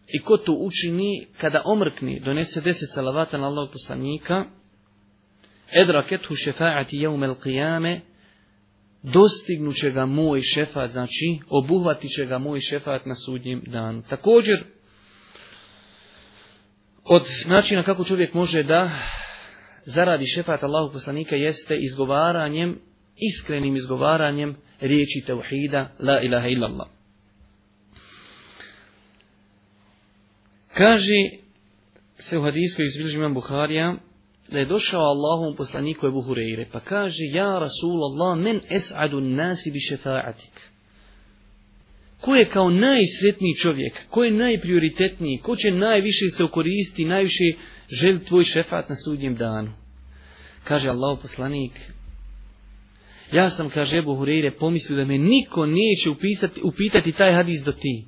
i 0.07 0.21
ko 0.21 0.37
to 0.37 0.53
učini 0.53 1.27
kada 1.37 1.61
omrkni, 1.65 2.19
donese 2.19 2.61
deset 2.61 2.89
salavata 2.93 3.37
na 3.37 3.47
Allah 3.47 3.69
poslanika, 3.73 4.45
edraketu 5.81 6.35
šefaati 6.35 6.97
jeumel 6.97 7.35
qiyame, 7.35 7.99
dostignuće 9.03 9.91
ga 9.91 10.05
moj 10.05 10.41
šefat, 10.41 10.91
znači 10.91 11.39
obuhvatit 11.49 12.11
će 12.11 12.25
ga 12.25 12.37
moj 12.37 12.59
šefat 12.59 13.05
na 13.05 13.15
sudnjem 13.15 13.63
danu. 13.67 14.03
Također, 14.09 14.63
od 17.03 17.23
načina 17.45 17.83
kako 17.83 18.03
čovjek 18.03 18.33
može 18.33 18.63
da 18.63 18.89
zaradi 19.85 20.25
šefat 20.25 20.63
Allahu 20.63 20.93
poslanika 20.93 21.35
jeste 21.35 21.77
izgovaranjem, 21.79 22.79
iskrenim 23.15 23.75
izgovaranjem 23.75 24.55
riječi 24.79 25.23
tauhida 25.27 25.95
la 25.99 26.21
ilaha 26.21 26.47
illallah. 26.47 26.87
Kaže 30.73 31.29
se 32.19 32.37
u 32.37 32.43
hadijskoj 32.43 32.85
iz 32.85 32.93
Buharija 33.33 33.95
da 34.51 34.59
je 34.59 34.65
došao 34.65 35.01
Allahom 35.01 35.55
poslaniku 35.55 36.07
Ebu 36.07 36.21
Hureyre 36.21 36.65
pa 36.71 36.79
kaže 36.79 37.23
ja 37.23 37.59
Rasulallah 37.59 38.37
men 38.37 38.59
es'adu 38.69 39.21
nasi 39.21 39.71
bi 39.71 39.79
šefa'atik. 39.79 40.73
Ko 42.21 42.35
je 42.35 42.45
kao 42.45 42.69
najsretniji 42.69 43.55
čovjek, 43.61 43.93
ko 44.09 44.23
je 44.23 44.31
najprioritetniji, 44.31 45.37
ko 45.37 45.55
će 45.55 45.71
najviše 45.71 46.29
se 46.29 46.43
okoristiti, 46.43 47.05
najviše 47.05 47.43
želi 47.89 48.25
tvoj 48.25 48.43
šefat 48.43 48.89
na 48.89 48.95
sudnjem 48.95 49.35
danu. 49.35 49.71
Kaže 50.63 50.89
Allah 50.89 51.19
poslanik, 51.21 51.71
ja 53.31 53.49
sam, 53.49 53.69
kaže 53.69 53.97
Ebu 53.97 54.15
Hureyre, 54.15 54.51
pomislio 54.59 54.97
da 54.97 55.05
me 55.05 55.17
niko 55.17 55.65
neće 55.65 56.09
upisati, 56.09 56.61
upitati 56.63 57.11
taj 57.11 57.33
hadis 57.33 57.61
do 57.61 57.71
ti. 57.71 58.05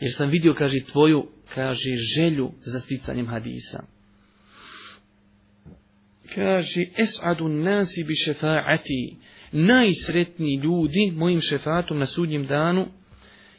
Jer 0.00 0.12
sam 0.16 0.30
vidio, 0.30 0.54
kaže, 0.54 0.84
tvoju, 0.92 1.28
kaže, 1.54 1.94
želju 2.16 2.52
za 2.64 2.80
sticanjem 2.80 3.26
hadisa. 3.26 3.84
Kaže, 6.34 6.86
es'adu 6.96 7.48
nasi 7.48 8.04
bi 8.04 8.14
šefa'ati, 8.14 9.16
najsretniji 9.52 10.56
ljudi 10.56 11.12
mojim 11.16 11.40
šefatom 11.40 11.98
na 11.98 12.06
sudnjem 12.06 12.46
danu, 12.46 12.86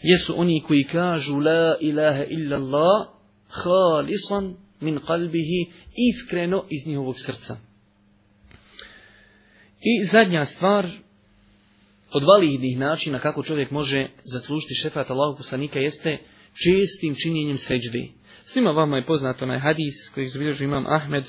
jesu 0.02 0.34
oni 0.38 0.64
koji 0.68 0.84
kažu 0.84 1.40
la 1.40 1.78
ilaha 1.82 2.24
illa 2.24 2.56
Allah, 2.56 3.08
halisan 3.48 4.56
min 4.80 5.00
kalbihi, 5.08 5.72
iskreno 6.12 6.64
iz 6.70 6.88
njihovog 6.88 7.16
srca. 7.20 7.58
I 9.82 10.06
zadnja 10.06 10.46
stvar, 10.46 10.88
od 12.14 12.24
validnih 12.24 12.78
načina 12.78 13.20
kako 13.20 13.44
čovjek 13.44 13.72
može 13.72 14.08
zaslužiti 14.24 14.74
šefat 14.74 15.10
Allahu 15.10 15.38
poslanika 15.38 15.80
jeste 15.80 16.18
čestim 16.64 17.16
činjenjem 17.24 17.58
seđde. 17.58 18.08
Svima 18.46 18.72
vama 18.72 18.98
je 18.98 19.06
poznato 19.06 19.46
onaj 19.46 19.60
hadis 19.60 20.10
koji 20.14 20.28
zabilježu 20.28 20.64
imam 20.64 20.86
Ahmed, 20.88 21.24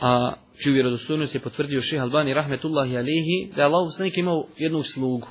a 0.00 0.34
čiju 0.62 0.74
vjerodostojnost 0.74 1.34
je 1.34 1.40
potvrdio 1.40 1.82
šeha 1.82 2.02
Albani 2.02 2.34
rahmetullahi 2.34 2.96
alihi, 2.96 3.52
da 3.56 3.62
je 3.62 3.66
Allahu 3.66 3.86
poslanik 3.86 4.16
imao 4.16 4.46
jednu 4.56 4.82
slugu. 4.82 5.28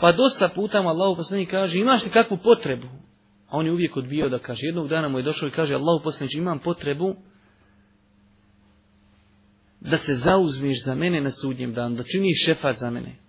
Pa 0.00 0.12
dosta 0.12 0.48
puta 0.48 0.82
mu 0.82 0.88
Allahu 0.88 1.16
poslanik 1.16 1.50
kaže, 1.50 1.78
imaš 1.78 2.04
li 2.04 2.10
kakvu 2.10 2.36
potrebu? 2.36 2.86
A 3.48 3.56
on 3.56 3.66
je 3.66 3.72
uvijek 3.72 3.96
odbio 3.96 4.28
da 4.28 4.38
kaže, 4.38 4.66
jednog 4.66 4.88
dana 4.88 5.08
mu 5.08 5.18
je 5.18 5.22
došao 5.22 5.48
i 5.48 5.50
kaže, 5.50 5.74
Allahu 5.74 6.04
poslanik, 6.04 6.34
imam 6.34 6.58
potrebu 6.58 7.16
da 9.80 9.96
se 9.96 10.14
zauzmiš 10.14 10.84
za 10.84 10.94
mene 10.94 11.20
na 11.20 11.30
sudnjem 11.30 11.74
danu, 11.74 11.96
da 11.96 12.02
činiš 12.02 12.44
šefat 12.44 12.76
za 12.76 12.90
mene. 12.90 13.27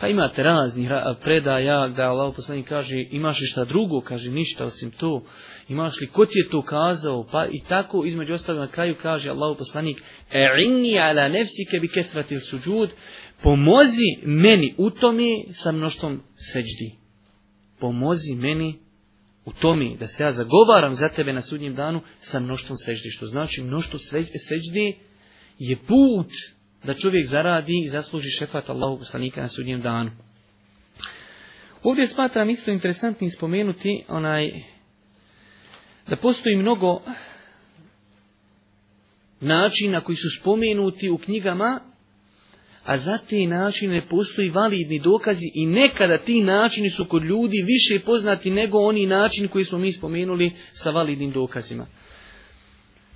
Pa 0.00 0.08
imate 0.08 0.42
raznih 0.42 0.90
predaja 1.22 1.88
da 1.88 2.02
Allah 2.02 2.34
poslanik 2.36 2.68
kaže 2.68 2.96
imaš 3.10 3.40
li 3.40 3.46
šta 3.46 3.64
drugo, 3.64 4.00
kaže 4.00 4.30
ništa 4.30 4.64
osim 4.64 4.90
to. 4.90 5.24
Imaš 5.68 6.00
li 6.00 6.06
ko 6.06 6.26
ti 6.26 6.38
je 6.38 6.50
to 6.50 6.62
kazao? 6.62 7.26
Pa 7.32 7.46
i 7.46 7.60
tako 7.68 8.04
između 8.04 8.34
ostalog 8.34 8.60
na 8.60 8.68
kraju 8.68 8.96
kaže 9.02 9.30
Allah 9.30 9.56
poslanik 9.58 10.02
E'inni 10.30 10.98
ala 11.00 11.28
nefsike 11.28 11.80
bi 11.80 11.88
kefratil 11.88 12.40
suđud 12.40 12.90
Pomozi 13.42 14.16
meni 14.22 14.74
u 14.78 14.90
tome 14.90 15.44
sa 15.52 15.72
mnoštvom 15.72 16.22
seđdi. 16.52 16.98
Pomozi 17.80 18.34
meni 18.34 18.74
u 19.44 19.52
tome 19.52 19.96
da 19.96 20.06
se 20.06 20.22
ja 20.22 20.32
zagovaram 20.32 20.94
za 20.94 21.08
tebe 21.08 21.32
na 21.32 21.42
sudnjem 21.42 21.74
danu 21.74 22.00
sa 22.20 22.40
mnoštvom 22.40 22.76
seđdi. 22.76 23.10
Što 23.10 23.26
znači 23.26 23.62
mnoštvo 23.62 23.98
seđdi 24.48 24.96
je 25.58 25.76
put 25.76 26.30
da 26.88 26.94
čovjek 26.94 27.26
zaradi 27.26 27.82
i 27.84 27.88
zasluži 27.88 28.30
šefat 28.30 28.70
Allahu 28.70 28.98
poslanika 28.98 29.40
na 29.40 29.48
sudnjem 29.48 29.80
danu. 29.80 30.10
Ovdje 31.82 32.06
smatram 32.06 32.50
isto 32.50 32.70
interesantnim 32.70 33.30
spomenuti 33.30 34.04
onaj 34.08 34.50
da 36.06 36.16
postoji 36.16 36.56
mnogo 36.56 37.00
načina 39.40 40.00
koji 40.00 40.16
su 40.16 40.28
spomenuti 40.40 41.10
u 41.10 41.18
knjigama, 41.18 41.80
a 42.84 42.98
za 42.98 43.18
te 43.18 43.46
načine 43.46 44.06
postoji 44.08 44.50
validni 44.50 45.00
dokazi 45.00 45.50
i 45.54 45.66
nekada 45.66 46.18
ti 46.18 46.42
načini 46.42 46.90
su 46.90 47.04
kod 47.04 47.24
ljudi 47.24 47.64
više 47.66 48.04
poznati 48.04 48.50
nego 48.50 48.78
oni 48.78 49.06
načini 49.06 49.48
koji 49.48 49.64
smo 49.64 49.78
mi 49.78 49.92
spomenuli 49.92 50.52
sa 50.72 50.90
validnim 50.90 51.30
dokazima. 51.30 51.86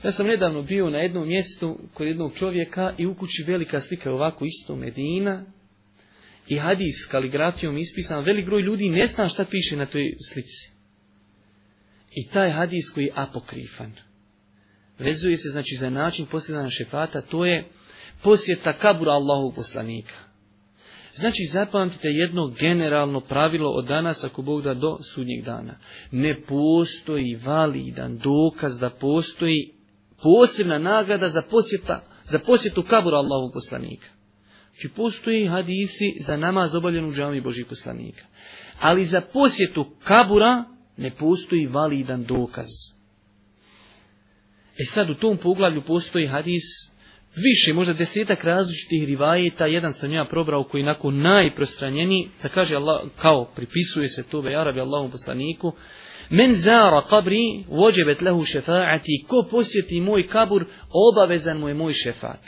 Ja 0.04 0.12
sam 0.12 0.26
nedavno 0.26 0.62
bio 0.62 0.90
na 0.90 0.98
jednom 0.98 1.28
mjestu 1.28 1.78
kod 1.94 2.06
jednog 2.06 2.34
čovjeka 2.34 2.94
i 2.98 3.06
u 3.06 3.14
kući 3.14 3.44
velika 3.46 3.80
slika 3.80 4.08
je 4.08 4.14
ovako 4.14 4.44
isto 4.44 4.76
Medina 4.76 5.44
i 6.48 6.58
hadis 6.58 7.06
kaligrafijom 7.10 7.78
ispisan. 7.78 8.24
Velik 8.24 8.46
broj 8.46 8.62
ljudi 8.62 8.90
ne 8.90 9.06
zna 9.06 9.28
šta 9.28 9.44
piše 9.44 9.76
na 9.76 9.86
toj 9.86 10.14
slici. 10.32 10.72
I 12.14 12.28
taj 12.28 12.50
hadis 12.50 12.90
koji 12.90 13.04
je 13.04 13.12
apokrifan. 13.14 13.92
Vezuje 14.98 15.36
se 15.36 15.48
znači 15.48 15.76
za 15.76 15.90
način 15.90 16.26
posljedana 16.26 16.70
šefata, 16.70 17.20
to 17.20 17.44
je 17.44 17.64
posjeta 18.22 18.72
kabura 18.72 19.12
Allahu 19.12 19.52
poslanika. 19.56 20.14
Znači 21.14 21.44
zapamtite 21.52 22.08
jedno 22.08 22.48
generalno 22.48 23.20
pravilo 23.20 23.70
od 23.70 23.86
danas 23.86 24.24
ako 24.24 24.42
Bog 24.42 24.62
da 24.62 24.74
do 24.74 24.98
sudnjeg 25.14 25.44
dana. 25.44 25.78
Ne 26.10 26.40
postoji 26.42 27.36
validan 27.44 28.18
dokaz 28.18 28.78
da 28.78 28.90
postoji 28.90 29.71
posebna 30.22 30.78
nagrada 30.78 31.28
za, 31.28 31.42
posjeta, 31.42 32.04
za 32.24 32.38
posjetu 32.38 32.82
kabura 32.82 33.16
Allahu 33.16 33.52
poslanika. 33.52 34.06
Znači 34.70 34.88
postoji 34.96 35.46
hadisi 35.46 36.16
za 36.20 36.36
namaz 36.36 36.74
obavljen 36.74 37.04
u 37.04 37.12
džami 37.12 37.40
Božih 37.40 37.66
poslanika. 37.66 38.24
Ali 38.80 39.04
za 39.04 39.20
posjetu 39.20 39.96
kabura 40.04 40.64
ne 40.96 41.10
postoji 41.10 41.66
validan 41.66 42.24
dokaz. 42.24 42.66
E 44.78 44.84
sad 44.84 45.10
u 45.10 45.14
tom 45.14 45.36
poglavlju 45.36 45.82
postoji 45.82 46.26
hadis 46.26 46.62
više, 47.36 47.72
možda 47.72 47.92
desetak 47.92 48.44
različitih 48.44 49.04
rivajeta, 49.08 49.66
jedan 49.66 49.92
sam 49.92 50.12
ja 50.12 50.26
probrao 50.30 50.64
koji 50.64 50.82
nakon 50.82 51.22
najprostranjeniji, 51.22 52.28
da 52.42 52.48
kaže 52.48 52.76
Allah, 52.76 53.00
kao 53.16 53.44
pripisuje 53.44 54.08
se 54.08 54.22
to 54.22 54.38
Arabi 54.38 54.80
Allahom 54.80 55.10
poslaniku, 55.10 55.72
Men 56.30 56.54
zara 56.54 57.02
kabri, 57.10 57.64
vođebet 57.68 58.22
lehu 58.22 58.44
šefaati, 58.44 59.24
ko 59.28 59.46
posjeti 59.50 60.00
moj 60.00 60.26
kabur, 60.26 60.64
obavezan 61.12 61.58
mu 61.58 61.68
je 61.68 61.74
moj 61.74 61.92
šefat. 61.92 62.40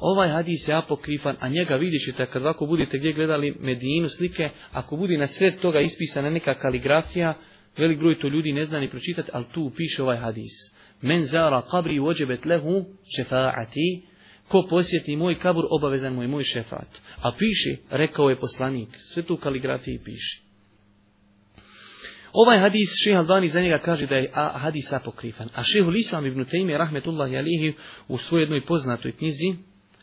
Ovaj 0.00 0.28
hadis 0.28 0.68
je 0.68 0.74
apokrifan, 0.74 1.36
a 1.40 1.48
njega 1.48 1.76
vidjet 1.76 2.02
ćete 2.04 2.26
kad 2.26 2.42
ovako 2.42 2.66
budete 2.66 2.98
gdje 2.98 3.12
gledali 3.12 3.56
Medinu 3.60 4.08
slike, 4.08 4.50
ako 4.72 4.96
bude 4.96 5.18
na 5.18 5.26
sred 5.26 5.60
toga 5.60 5.80
ispisana 5.80 6.30
neka 6.30 6.54
kaligrafija, 6.54 7.34
velik 7.78 7.98
broj 7.98 8.20
to 8.20 8.28
ljudi 8.28 8.52
ne 8.52 8.64
zna 8.64 8.80
ni 8.80 8.90
pročitati, 8.90 9.30
ali 9.32 9.44
tu 9.54 9.70
piše 9.76 10.02
ovaj 10.02 10.16
hadis. 10.16 10.52
Men 11.00 11.24
zara 11.24 11.62
kabri, 11.70 11.98
vođebet 11.98 12.44
lehu 12.44 12.84
šefaati, 13.16 14.02
ko 14.48 14.66
posjeti 14.70 15.16
moj 15.16 15.38
kabur, 15.38 15.64
obavezan 15.70 16.14
mu 16.14 16.22
je 16.22 16.28
moj 16.28 16.44
šefat. 16.44 16.88
A 17.22 17.32
piše, 17.32 17.76
rekao 17.90 18.30
je 18.30 18.40
poslanik, 18.40 18.88
sve 19.12 19.22
tu 19.22 19.36
kaligrafiji 19.36 19.98
piše. 20.04 20.41
Ovaj 22.32 22.58
hadis 22.58 22.88
šeha 23.04 23.18
Albani 23.18 23.48
za 23.48 23.60
njega 23.60 23.78
kaže 23.78 24.06
da 24.06 24.16
je 24.16 24.30
hadis 24.34 24.92
apokrifan. 24.92 25.48
A 25.54 25.64
šehu 25.64 25.92
Islam 25.92 26.26
ibn 26.26 26.44
Taymi 26.44 26.78
rahmetullahi 26.78 27.36
alihi 27.36 27.74
u 28.08 28.18
svojoj 28.18 28.42
jednoj 28.42 28.64
poznatoj 28.64 29.12
knjizi 29.12 29.54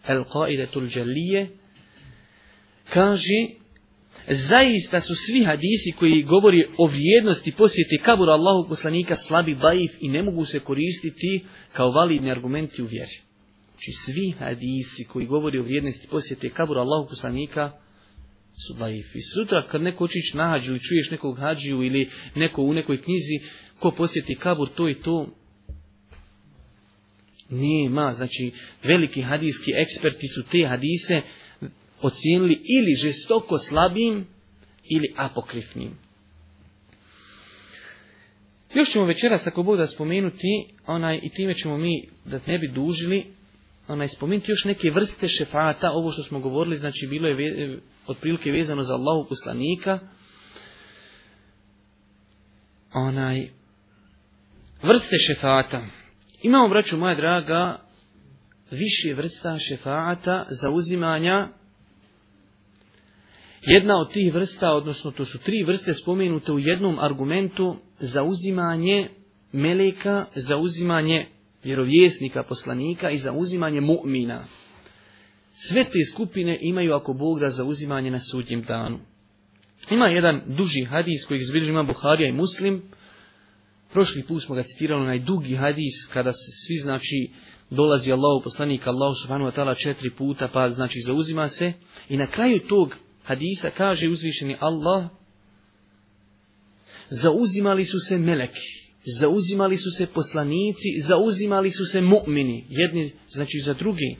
El 0.08 0.24
Qaidatul 0.24 0.98
Jalije 0.98 1.48
kaže 2.89 3.60
zaista 4.28 5.02
su 5.02 5.15
svi 5.15 5.44
hadisi 5.44 5.92
koji 6.00 6.24
govori 6.24 6.68
o 6.78 6.88
vrijednosti 6.88 7.52
posjeti 7.52 7.98
kabura 7.98 8.32
Allahu 8.32 8.70
poslanika 8.70 9.15
slabi 9.15 9.56
baif 9.56 9.92
i 10.00 10.10
ne 10.10 10.24
mogu 10.24 10.46
se 10.46 10.60
koristiti 10.60 11.46
kao 11.74 11.92
validni 11.92 12.32
argumenti 12.32 12.82
u 12.82 12.86
vjeri. 12.86 13.22
Znači 13.70 13.92
svi 13.92 14.34
hadisi 14.39 15.04
koji 15.04 15.26
govori 15.26 15.60
o 15.60 15.63
vrijednosti 15.63 16.08
posjeti 16.08 16.50
kabura 16.50 16.82
Allahu 16.82 17.10
poslanika 17.10 17.72
su 18.67 18.76
laifi. 18.80 19.22
Sutra 19.22 19.67
kad 19.67 19.82
neko 19.82 20.04
očić 20.04 20.34
na 20.34 20.50
hađu 20.50 20.72
ili 20.72 20.80
čuješ 20.80 21.12
nekog 21.12 21.38
hađiju 21.38 21.84
ili 21.84 22.10
neko 22.36 22.62
u 22.62 22.74
nekoj 22.74 23.02
knjizi 23.02 23.39
ko 23.80 23.91
posjeti 23.91 24.36
kabur 24.36 24.69
to 24.76 24.89
i 24.89 24.95
to, 24.95 25.28
nema. 27.50 28.13
Znači, 28.13 28.52
veliki 28.84 29.22
hadijski 29.22 29.72
eksperti 29.76 30.28
su 30.28 30.43
te 30.52 30.65
hadise 30.67 31.22
ocijenili 32.02 32.62
ili 32.78 32.95
žestoko 32.95 33.58
slabim 33.58 34.28
ili 34.89 35.13
apokrifnim. 35.15 35.91
Još 38.74 38.91
ćemo 38.91 39.06
večeras, 39.06 39.48
ako 39.48 39.63
Bog 39.63 39.78
da 39.78 39.88
spomenuti, 39.88 40.65
onaj, 40.88 41.19
i 41.24 41.30
time 41.30 41.54
ćemo 41.54 41.78
mi, 41.78 42.10
da 42.26 42.39
ne 42.48 42.60
bi 42.60 42.67
dužili, 42.67 43.26
onaj, 43.89 44.08
spomenuti 44.08 44.52
još 44.52 44.65
neke 44.65 44.91
vrste 44.91 45.28
šefata, 45.28 45.91
ovo 45.91 46.12
što 46.12 46.23
smo 46.23 46.39
govorili, 46.39 46.78
znači 46.78 47.08
bilo 47.08 47.28
je 47.28 47.36
ve, 47.36 47.43
e, 47.43 47.80
otprilike 48.08 48.52
vezano 48.52 48.84
za 48.84 48.93
Allahu 48.93 49.30
poslanika, 49.30 49.99
onaj, 52.93 53.49
vrste 54.84 55.17
šefata. 55.17 55.82
Imamo, 56.41 56.69
braću 56.69 56.97
moja 56.97 57.15
draga, 57.15 57.80
više 58.71 59.13
vrsta 59.13 59.60
šefata 59.60 60.45
za 60.49 60.69
uzimanja 60.69 61.47
Jedna 63.62 63.99
od 63.99 64.12
tih 64.12 64.34
vrsta, 64.34 64.71
odnosno 64.71 65.12
to 65.12 65.25
su 65.25 65.38
tri 65.38 65.63
vrste 65.63 65.93
spomenute 65.93 66.52
u 66.52 66.60
jednom 66.60 66.99
argumentu 66.99 67.75
za 67.99 68.23
uzimanje 68.23 69.08
meleka, 69.52 70.25
za 70.36 70.58
uzimanje 70.58 71.28
vjerovjesnika, 71.63 72.43
poslanika 72.43 73.10
i 73.10 73.17
za 73.17 73.32
uzimanje 73.32 73.82
mu'mina. 73.82 74.39
Sve 75.54 75.84
te 75.84 76.06
skupine 76.12 76.58
imaju 76.62 76.93
ako 76.93 77.13
Bog 77.13 77.39
da 77.39 77.50
zauzimanje 77.50 78.12
na 78.12 78.19
sudnjem 78.19 78.62
danu. 78.62 79.00
Ima 79.91 80.08
jedan 80.08 80.41
duži 80.48 80.84
hadis 80.84 81.26
koji 81.28 81.39
izbilježi 81.39 81.69
ima 81.69 81.84
Buharija 81.84 82.30
i 82.30 82.34
Muslim. 82.34 82.82
Prošli 83.91 84.24
put 84.24 84.43
smo 84.43 84.56
ga 84.56 84.63
citirali 84.63 85.02
onaj 85.02 85.19
dugi 85.19 85.56
hadis 85.56 86.06
kada 86.13 86.34
se 86.34 86.52
svi 86.67 86.76
znači 86.76 87.32
dolazi 87.69 88.12
Allah 88.12 88.41
poslanik 88.43 88.88
Allah 88.88 89.13
subhanahu 89.22 89.52
wa 89.52 89.56
ta'ala 89.56 89.82
četiri 89.84 90.10
puta 90.10 90.48
pa 90.48 90.69
znači 90.69 91.02
zauzima 91.02 91.50
se 91.50 91.74
i 92.10 92.17
na 92.17 92.28
kraju 92.28 92.60
tog 92.60 92.95
hadisa 93.24 93.69
kaže 93.78 94.10
uzvišeni 94.10 94.56
Allah 94.60 95.06
zauzimali 97.10 97.86
su 97.86 98.00
se 98.00 98.17
meleki, 98.17 98.88
zauzimali 99.19 99.78
su 99.78 99.89
se 99.98 100.08
poslanici, 100.08 101.02
zauzimali 101.02 101.72
su 101.72 101.86
se 101.86 102.02
mu'mini, 102.02 102.63
jedni 102.69 103.12
znači 103.30 103.60
za 103.60 103.74
drugi. 103.74 104.17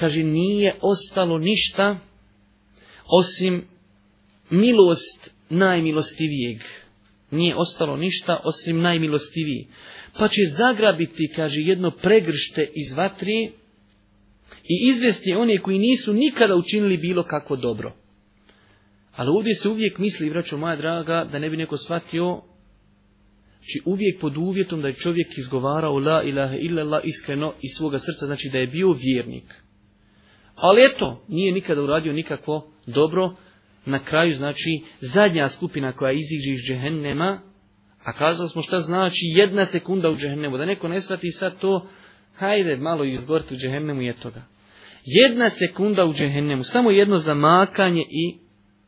Kaže 0.00 0.22
nije 0.22 0.74
ostalo 0.80 1.38
ništa 1.38 1.98
osim 3.06 3.64
milost 4.50 5.30
najmilostivijeg. 5.50 6.60
Nije 7.30 7.54
ostalo 7.56 7.96
ništa 7.96 8.40
osim 8.44 8.80
najmilostiviji. 8.80 9.66
Pa 10.18 10.28
će 10.28 10.40
zagrabiti, 10.56 11.32
kaže, 11.36 11.60
jedno 11.60 11.90
pregršte 11.90 12.70
iz 12.74 12.92
vatri 12.96 13.52
i 14.64 14.88
izvesti 14.88 15.32
one 15.32 15.58
koji 15.58 15.78
nisu 15.78 16.12
nikada 16.12 16.56
učinili 16.56 16.96
bilo 16.96 17.22
kako 17.22 17.56
dobro. 17.56 17.92
Ali 19.16 19.30
ovdje 19.30 19.54
se 19.54 19.68
uvijek 19.68 19.98
misli, 19.98 20.30
vraću 20.30 20.58
moja 20.58 20.76
draga, 20.76 21.28
da 21.32 21.38
ne 21.38 21.50
bi 21.50 21.56
neko 21.56 21.76
shvatio, 21.76 22.42
znači 23.58 23.80
uvijek 23.84 24.20
pod 24.20 24.36
uvjetom 24.36 24.82
da 24.82 24.88
je 24.88 24.94
čovjek 24.94 25.38
izgovarao 25.38 25.98
la 25.98 26.22
ilaha 26.22 26.56
illallah 26.56 27.00
iskreno 27.04 27.52
iz 27.62 27.70
svoga 27.76 27.98
srca, 27.98 28.26
znači 28.26 28.48
da 28.52 28.58
je 28.58 28.66
bio 28.66 28.92
vjernik. 28.92 29.54
Ali 30.54 30.82
eto, 30.84 31.24
nije 31.28 31.52
nikada 31.52 31.82
uradio 31.82 32.12
nikakvo 32.12 32.72
dobro, 32.86 33.34
na 33.84 33.98
kraju 33.98 34.34
znači 34.34 34.82
zadnja 35.00 35.48
skupina 35.48 35.92
koja 35.92 36.12
iziđe 36.12 36.52
iz 36.52 36.60
džehennema, 36.68 37.38
a 38.04 38.12
kazali 38.12 38.48
smo 38.48 38.62
šta 38.62 38.80
znači 38.80 39.20
jedna 39.36 39.64
sekunda 39.64 40.10
u 40.10 40.16
džehennemu, 40.16 40.58
da 40.58 40.66
neko 40.66 40.88
ne 40.88 41.00
shvati 41.00 41.30
sad 41.30 41.60
to, 41.60 41.88
hajde 42.34 42.76
malo 42.76 43.04
izgoriti 43.04 43.54
u 43.54 43.56
džehennemu 43.56 44.02
je 44.02 44.20
toga. 44.20 44.42
Jedna 45.04 45.50
sekunda 45.50 46.04
u 46.04 46.14
džehennemu, 46.14 46.62
samo 46.62 46.90
jedno 46.90 47.16
zamakanje 47.16 48.02
i 48.10 48.38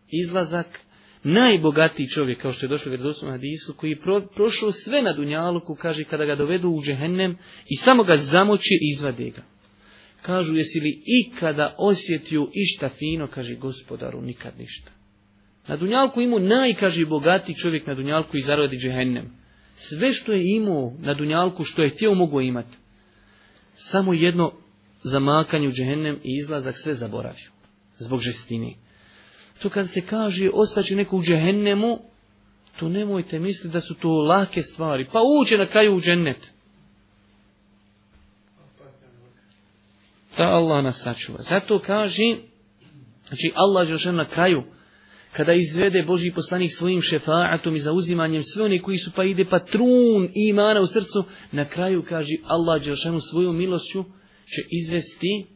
izlazak, 0.09 0.81
najbogatiji 1.23 2.09
čovjek, 2.09 2.41
kao 2.41 2.53
što 2.53 2.67
je 2.67 2.71
došlo 2.71 2.89
u 2.89 2.93
vjerodostojnom 2.93 3.39
hadisu, 3.39 3.75
koji 3.77 3.91
je 3.91 4.01
pro, 4.01 4.21
prošao 4.21 4.73
sve 4.73 5.03
na 5.03 5.13
Dunjaluku, 5.13 5.75
kaže, 5.75 6.05
kada 6.05 6.25
ga 6.25 6.35
dovedu 6.35 6.69
u 6.69 6.83
džehennem 6.83 7.39
i 7.67 7.77
samo 7.77 8.05
ga 8.05 8.17
zamoći 8.17 8.75
i 8.75 8.91
izvade 8.93 9.31
ga. 9.31 9.43
Kažu, 10.23 10.57
jesi 10.57 10.81
li 10.81 11.03
ikada 11.07 11.75
osjetio 11.79 12.49
išta 12.55 12.89
fino, 12.89 13.27
kaže, 13.27 13.55
gospodaru, 13.55 14.23
nikad 14.23 14.53
ništa. 14.59 14.91
Na 15.69 15.77
Dunjalku 15.77 16.21
imao 16.21 16.39
najkaži 16.39 17.05
bogatiji 17.05 17.55
čovjek 17.55 17.87
na 17.87 17.95
Dunjalku 17.95 18.37
i 18.37 18.41
zaradi 18.41 18.77
džehennem. 18.77 19.31
Sve 19.77 20.13
što 20.13 20.33
je 20.33 20.57
imao 20.57 20.95
na 20.99 21.15
Dunjalku, 21.15 21.65
što 21.65 21.83
je 21.83 21.91
htio, 21.91 22.15
mogu 22.15 22.41
imati. 22.41 22.79
Samo 23.75 24.15
jedno 24.15 24.53
zamakanje 25.03 25.69
u 25.69 25.73
džehennem 25.73 26.15
i 26.25 26.37
izlazak 26.39 26.75
sve 26.79 26.95
zaboravio. 26.95 27.51
Zbog 27.99 28.21
žestini. 28.21 28.77
To 29.63 29.71
kad 29.71 29.91
se 29.91 30.01
kaže 30.01 30.51
ostaće 30.53 30.97
neko 30.97 31.17
u 31.17 31.23
džehennemu, 31.23 31.99
to 32.79 32.89
nemojte 32.89 33.39
misliti 33.39 33.73
da 33.73 33.81
su 33.81 33.95
to 33.95 34.09
lake 34.09 34.63
stvari. 34.63 35.07
Pa 35.13 35.21
uđe 35.41 35.59
na 35.59 35.67
kraju 35.67 35.95
u 35.95 36.01
džennet. 36.01 36.51
Da 40.39 40.45
Allah 40.45 40.85
nas 40.85 41.03
sačuva. 41.03 41.39
Zato 41.43 41.79
kaže, 41.79 42.37
znači 43.29 43.53
Allah 43.55 43.89
je 44.07 44.13
na 44.13 44.25
kraju, 44.25 44.63
kada 45.33 45.53
izvede 45.53 46.03
Boži 46.03 46.33
poslanik 46.33 46.73
svojim 46.73 47.03
šefaatom 47.03 47.77
i 47.77 47.81
zauzimanjem 47.81 48.43
sve 48.43 48.65
oni 48.65 48.83
koji 48.83 48.99
su 48.99 49.11
pa 49.17 49.25
ide 49.25 49.45
pa 49.51 49.59
trun 49.59 50.29
imana 50.35 50.81
u 50.81 50.87
srcu, 50.87 51.25
na 51.53 51.65
kraju 51.65 52.05
kaže 52.09 52.35
Allah 52.45 52.83
Đelšanu 52.83 53.21
svojom 53.21 53.57
milošću 53.57 54.05
će 54.55 54.63
izvesti 54.71 55.47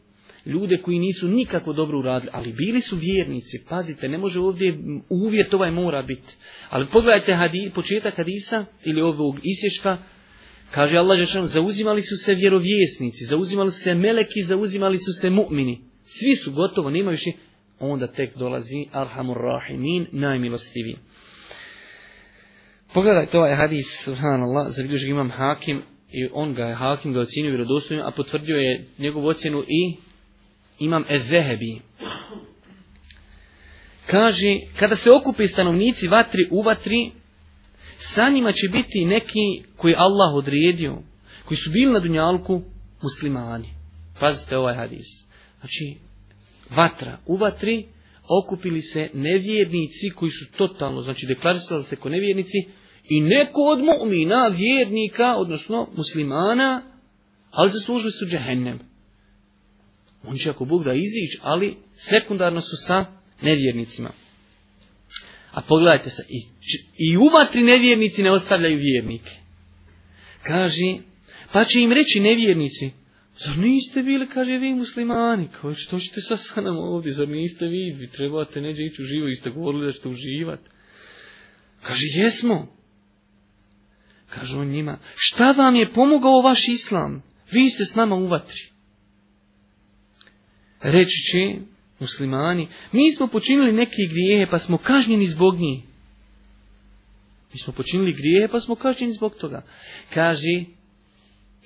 ljude 0.46 0.76
koji 0.82 0.98
nisu 0.98 1.28
nikako 1.28 1.72
dobro 1.72 1.98
uradili, 1.98 2.30
ali 2.34 2.52
bili 2.52 2.80
su 2.80 2.96
vjernici. 2.96 3.64
Pazite, 3.68 4.08
ne 4.08 4.18
može 4.18 4.40
ovdje 4.40 4.78
uvjet 5.08 5.54
ovaj 5.54 5.70
mora 5.70 6.02
biti. 6.02 6.36
Ali 6.70 6.86
pogledajte 6.86 7.34
hadi, 7.34 7.70
početak 7.74 8.16
hadisa 8.16 8.64
ili 8.84 9.00
ovog 9.00 9.38
isječka, 9.42 9.98
kaže 10.70 10.98
Allah 10.98 11.18
Žešan, 11.18 11.46
zauzimali 11.46 12.02
su 12.02 12.16
se 12.16 12.34
vjerovjesnici, 12.34 13.24
zauzimali 13.24 13.70
su 13.70 13.78
se 13.78 13.94
meleki, 13.94 14.42
zauzimali 14.42 14.98
su 14.98 15.12
se 15.20 15.30
mu'mini. 15.30 15.78
Svi 16.04 16.36
su 16.36 16.52
gotovo, 16.52 16.90
nema 16.90 17.10
više. 17.10 17.30
Onda 17.80 18.06
tek 18.06 18.36
dolazi 18.36 18.86
Arhamur 18.92 19.36
Rahimin, 19.36 20.06
najmilostiviji. 20.12 20.96
Pogledajte 22.94 23.38
ovaj 23.38 23.54
hadis, 23.54 23.86
subhanallah, 24.04 24.66
zabilježi 24.68 25.10
imam 25.10 25.30
hakim, 25.30 25.82
i 26.12 26.28
on 26.32 26.54
ga 26.54 26.64
je 26.64 26.74
hakim 26.74 27.12
ga 27.12 27.20
ocjenio 27.20 27.50
vjerodostojno, 27.50 28.02
a 28.06 28.10
potvrdio 28.10 28.56
je 28.56 28.84
njegovu 28.98 29.26
ocjenu 29.26 29.64
i 29.68 29.96
imam 30.78 31.04
Ezehebi. 31.08 31.80
Kaže, 34.06 34.58
kada 34.78 34.96
se 34.96 35.10
okupi 35.10 35.46
stanovnici 35.46 36.08
vatri 36.08 36.48
u 36.50 36.62
vatri, 36.62 37.10
sa 37.98 38.30
njima 38.30 38.52
će 38.52 38.68
biti 38.68 39.04
neki 39.04 39.62
koji 39.76 39.94
Allah 39.98 40.34
odredio, 40.34 41.02
koji 41.44 41.58
su 41.58 41.70
bili 41.70 41.92
na 41.92 41.98
dunjalku 41.98 42.62
muslimani. 43.02 43.68
Pazite 44.20 44.56
ovaj 44.56 44.74
hadis. 44.74 45.06
Znači, 45.60 45.96
vatra 46.76 47.18
u 47.26 47.36
vatri, 47.36 47.86
okupili 48.42 48.80
se 48.80 49.10
nevjernici 49.14 50.10
koji 50.10 50.30
su 50.30 50.52
totalno, 50.56 51.00
znači 51.00 51.26
deklarisali 51.26 51.84
se 51.84 51.96
ko 51.96 52.08
nevjernici, 52.08 52.58
i 53.08 53.20
neko 53.20 53.60
od 53.60 53.78
mu'mina, 53.78 54.56
vjernika, 54.56 55.34
odnosno 55.36 55.88
muslimana, 55.96 56.82
ali 57.50 57.70
zaslužili 57.70 58.12
su 58.12 58.26
džehennem. 58.26 58.93
On 60.26 60.36
će 60.36 60.50
ako 60.50 60.64
Bog 60.64 60.84
da 60.84 60.92
izić, 60.94 61.40
ali 61.42 61.76
sekundarno 61.96 62.60
su 62.60 62.76
sa 62.76 63.06
nevjernicima. 63.42 64.10
A 65.50 65.60
pogledajte 65.60 66.10
se, 66.10 66.22
i, 66.28 66.42
i 66.98 67.16
u 67.16 67.24
vatri 67.24 67.62
nevjernici 67.62 68.22
ne 68.22 68.30
ostavljaju 68.30 68.78
vjernike. 68.78 69.30
Kaže, 70.42 70.96
pa 71.52 71.64
će 71.64 71.80
im 71.80 71.92
reći 71.92 72.20
nevjernici, 72.20 72.90
zar 73.38 73.58
niste 73.58 74.02
bili, 74.02 74.28
kaže, 74.28 74.58
vi 74.58 74.74
muslimani, 74.74 75.48
kao 75.60 75.74
što 75.74 75.98
ćete 75.98 76.20
sa 76.20 76.36
sa 76.36 76.60
nam 76.60 76.76
ovdje, 76.78 77.12
zar 77.12 77.28
niste 77.28 77.66
vi, 77.66 77.96
vi 77.98 78.10
trebate 78.10 78.60
neđe 78.60 78.82
ići 78.84 79.02
u 79.02 79.04
živo, 79.04 79.28
i 79.28 79.36
ste 79.36 79.50
govorili 79.50 79.86
da 79.86 79.92
ćete 79.92 80.08
uživati. 80.08 80.70
Kaže, 81.82 82.06
jesmo. 82.14 82.74
Kaže 84.28 84.56
on 84.56 84.68
njima, 84.68 84.98
šta 85.14 85.52
vam 85.52 85.74
je 85.74 85.92
pomogao 85.92 86.40
vaš 86.40 86.68
islam? 86.68 87.22
Vi 87.52 87.70
ste 87.70 87.84
s 87.84 87.94
nama 87.94 88.16
u 88.16 88.26
vatri. 88.26 88.73
Reći 90.84 91.22
će 91.32 91.60
muslimani, 91.98 92.68
mi 92.92 93.12
smo 93.12 93.26
počinili 93.26 93.72
neke 93.72 94.02
grijehe 94.10 94.46
pa 94.50 94.58
smo 94.58 94.78
kažnjeni 94.78 95.26
zbog 95.26 95.54
njih. 95.54 95.84
Mi 97.52 97.60
smo 97.60 97.72
počinili 97.72 98.12
grijehe 98.12 98.48
pa 98.48 98.60
smo 98.60 98.74
kažnjeni 98.74 99.12
zbog 99.12 99.34
toga. 99.34 99.62
Kaže, 100.14 100.64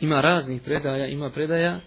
ima 0.00 0.20
raznih 0.20 0.62
predaja, 0.62 1.06
ima 1.06 1.30
predaja, 1.30 1.80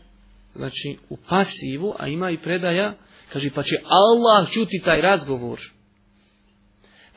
znači 0.56 0.98
u 1.10 1.18
pasivu, 1.18 1.94
a 2.00 2.08
ima 2.08 2.32
i 2.32 2.38
predaja, 2.38 2.98
Kaže, 3.34 3.50
pa 3.56 3.64
će 3.64 3.76
Allah 3.84 4.52
čuti 4.52 4.82
taj 4.86 5.02
razgovor. 5.02 5.60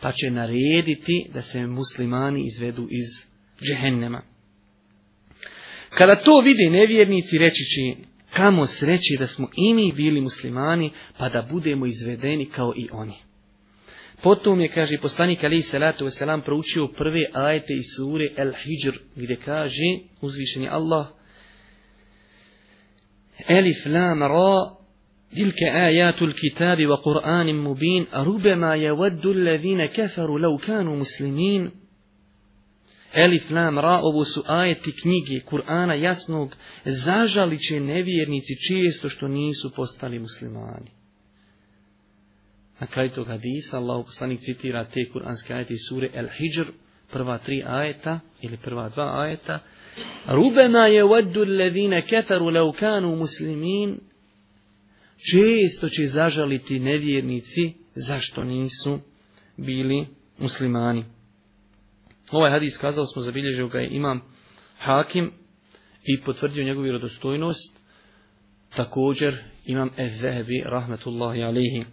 Pa 0.00 0.12
će 0.12 0.30
narediti 0.30 1.26
da 1.32 1.42
se 1.42 1.66
muslimani 1.66 2.46
izvedu 2.46 2.88
iz 2.90 3.26
džehennema. 3.62 4.22
Kada 5.90 6.16
to 6.16 6.40
vide 6.40 6.70
nevjernici, 6.70 7.38
reći 7.38 7.64
će, 7.64 7.96
kamo 8.36 8.66
sreći 8.66 9.16
da 9.18 9.26
smo 9.26 9.48
i 9.56 9.74
mi 9.74 9.92
bili 9.92 10.20
muslimani, 10.20 10.90
pa 11.18 11.28
da 11.28 11.46
budemo 11.50 11.86
izvedeni 11.86 12.46
kao 12.46 12.72
i 12.76 12.88
oni. 12.92 13.14
Potom 14.22 14.60
je, 14.60 14.68
kaže, 14.72 14.98
poslanik 15.02 15.44
Ali 15.44 15.62
salatu 15.62 16.04
Veselam, 16.04 16.42
proučio 16.42 16.88
prve 16.88 17.26
ajete 17.32 17.74
iz 17.74 17.84
sure 17.96 18.30
El 18.36 18.52
Hijr, 18.52 18.98
gdje 19.16 19.36
kaže, 19.36 19.98
uzvišeni 20.20 20.68
Allah, 20.68 21.06
Elif 23.48 23.86
lam 23.86 24.22
ra, 24.22 24.74
tilke 25.34 25.64
ajatul 25.64 26.32
kitabi 26.32 26.86
wa 26.86 27.02
Kur'anim 27.02 27.56
mubin, 27.56 28.06
rubema 28.12 28.74
je 28.74 28.92
vaddu 28.92 29.30
allazine 29.30 29.88
kefaru 29.88 30.38
lau 30.38 30.58
kanu 30.58 30.96
muslimin, 30.96 31.70
Elif 33.14 33.50
lam 33.50 33.78
ra, 33.78 34.00
ovo 34.02 34.24
su 34.24 34.42
ajeti 34.46 34.92
knjige 35.02 35.44
Kur'ana 35.46 35.92
jasnog, 36.02 36.56
zažali 36.84 37.58
će 37.58 37.80
nevjernici 37.80 38.54
često 38.68 39.08
što 39.08 39.28
nisu 39.28 39.70
postali 39.74 40.18
muslimani. 40.18 40.90
Na 42.80 42.86
kraju 42.86 43.10
tog 43.10 43.26
hadisa 43.26 43.76
Allah 43.76 44.04
poslanik 44.06 44.40
citira 44.40 44.84
te 44.84 45.10
kuranske 45.12 45.54
ajete 45.54 45.72
iz 45.72 45.80
sure 45.88 46.10
El 46.14 46.28
Hijr, 46.28 46.66
prva 47.12 47.38
tri 47.38 47.62
ajeta 47.66 48.20
ili 48.42 48.56
prva 48.56 48.88
dva 48.88 49.20
ajeta. 49.20 49.58
Rubema 50.26 50.86
je 50.86 51.04
vaddu 51.04 51.44
levine 51.44 52.06
keferu 52.06 52.44
law 52.44 52.78
kanu 52.78 53.16
muslimin. 53.16 54.00
Često 55.30 55.88
će 55.88 56.06
zažaliti 56.06 56.78
nevjernici 56.78 57.72
zašto 57.94 58.44
nisu 58.44 58.98
bili 59.56 60.06
muslimani. 60.38 61.04
Ovaj 62.30 62.50
hadis 62.50 62.78
kazali 62.78 63.06
smo 63.06 63.22
zabilježio 63.22 63.68
ga 63.68 63.78
je 63.78 63.88
imam 63.90 64.22
Hakim 64.78 65.32
i 66.04 66.20
potvrdio 66.20 66.64
njegovu 66.64 66.82
vjerodostojnost. 66.82 67.80
Također 68.76 69.36
imam 69.64 69.90
Ezehebi 69.98 70.62
rahmetullahi 70.66 71.42
alihi. 71.42 71.84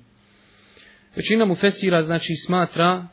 Većina 1.15 1.45
mu 1.45 1.55
fesira 1.55 2.01
znači 2.01 2.35
smatra 2.45 3.07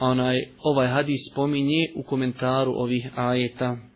onaj 0.00 0.36
ovaj 0.58 0.88
hadis 0.88 1.20
spominje 1.32 1.92
u 1.96 2.02
komentaru 2.02 2.72
ovih 2.72 3.10
ajeta. 3.14 3.89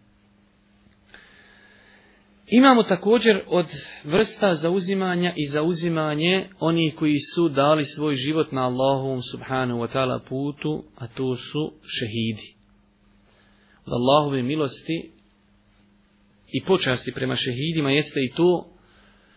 Imamo 2.46 2.82
također 2.82 3.40
od 3.46 3.66
vrsta 4.04 4.54
zauzimanja 4.54 5.32
i 5.36 5.46
zauzimanje 5.46 6.44
onih 6.60 6.94
koji 6.94 7.18
su 7.34 7.48
dali 7.48 7.84
svoj 7.84 8.14
život 8.14 8.52
na 8.52 8.62
Allahovom 8.62 9.22
subhanahu 9.22 9.80
wa 9.80 9.88
ta'ala 9.94 10.20
putu, 10.28 10.84
a 10.96 11.06
to 11.06 11.36
su 11.36 11.72
šehidi. 11.82 12.54
Od 13.86 13.92
Allahove 13.92 14.42
milosti 14.42 15.10
i 16.52 16.64
počasti 16.64 17.12
prema 17.12 17.36
šehidima 17.36 17.90
jeste 17.90 18.20
i 18.20 18.34
to 18.36 18.70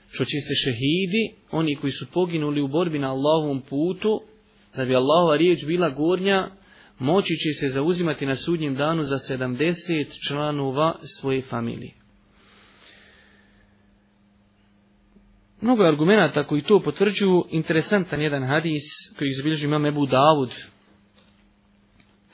što 0.09 0.25
će 0.25 0.39
se 0.41 0.55
šehidi, 0.55 1.35
oni 1.51 1.75
koji 1.75 1.91
su 1.91 2.05
poginuli 2.13 2.61
u 2.61 2.67
borbi 2.67 2.99
na 2.99 3.11
Allahovom 3.11 3.61
putu, 3.61 4.21
da 4.75 4.85
bi 4.85 4.95
Allahova 4.95 5.37
riječ 5.37 5.65
bila 5.65 5.89
gornja, 5.89 6.47
moći 6.99 7.35
će 7.35 7.53
se 7.59 7.69
zauzimati 7.69 8.25
na 8.25 8.35
sudnjem 8.35 8.75
danu 8.75 9.03
za 9.03 9.15
70 9.15 10.27
članova 10.27 10.95
svoje 11.19 11.41
familije. 11.41 12.06
Mnogo 15.61 15.83
je 15.83 15.89
argumenta 15.89 16.43
koji 16.43 16.63
to 16.63 16.79
potvrđuju. 16.79 17.45
Interesantan 17.49 18.21
jedan 18.21 18.43
hadis 18.43 18.83
koji 19.17 19.29
izbilježi 19.29 19.65
imam 19.65 19.85
Ebu 19.85 20.05
Davud. 20.05 20.49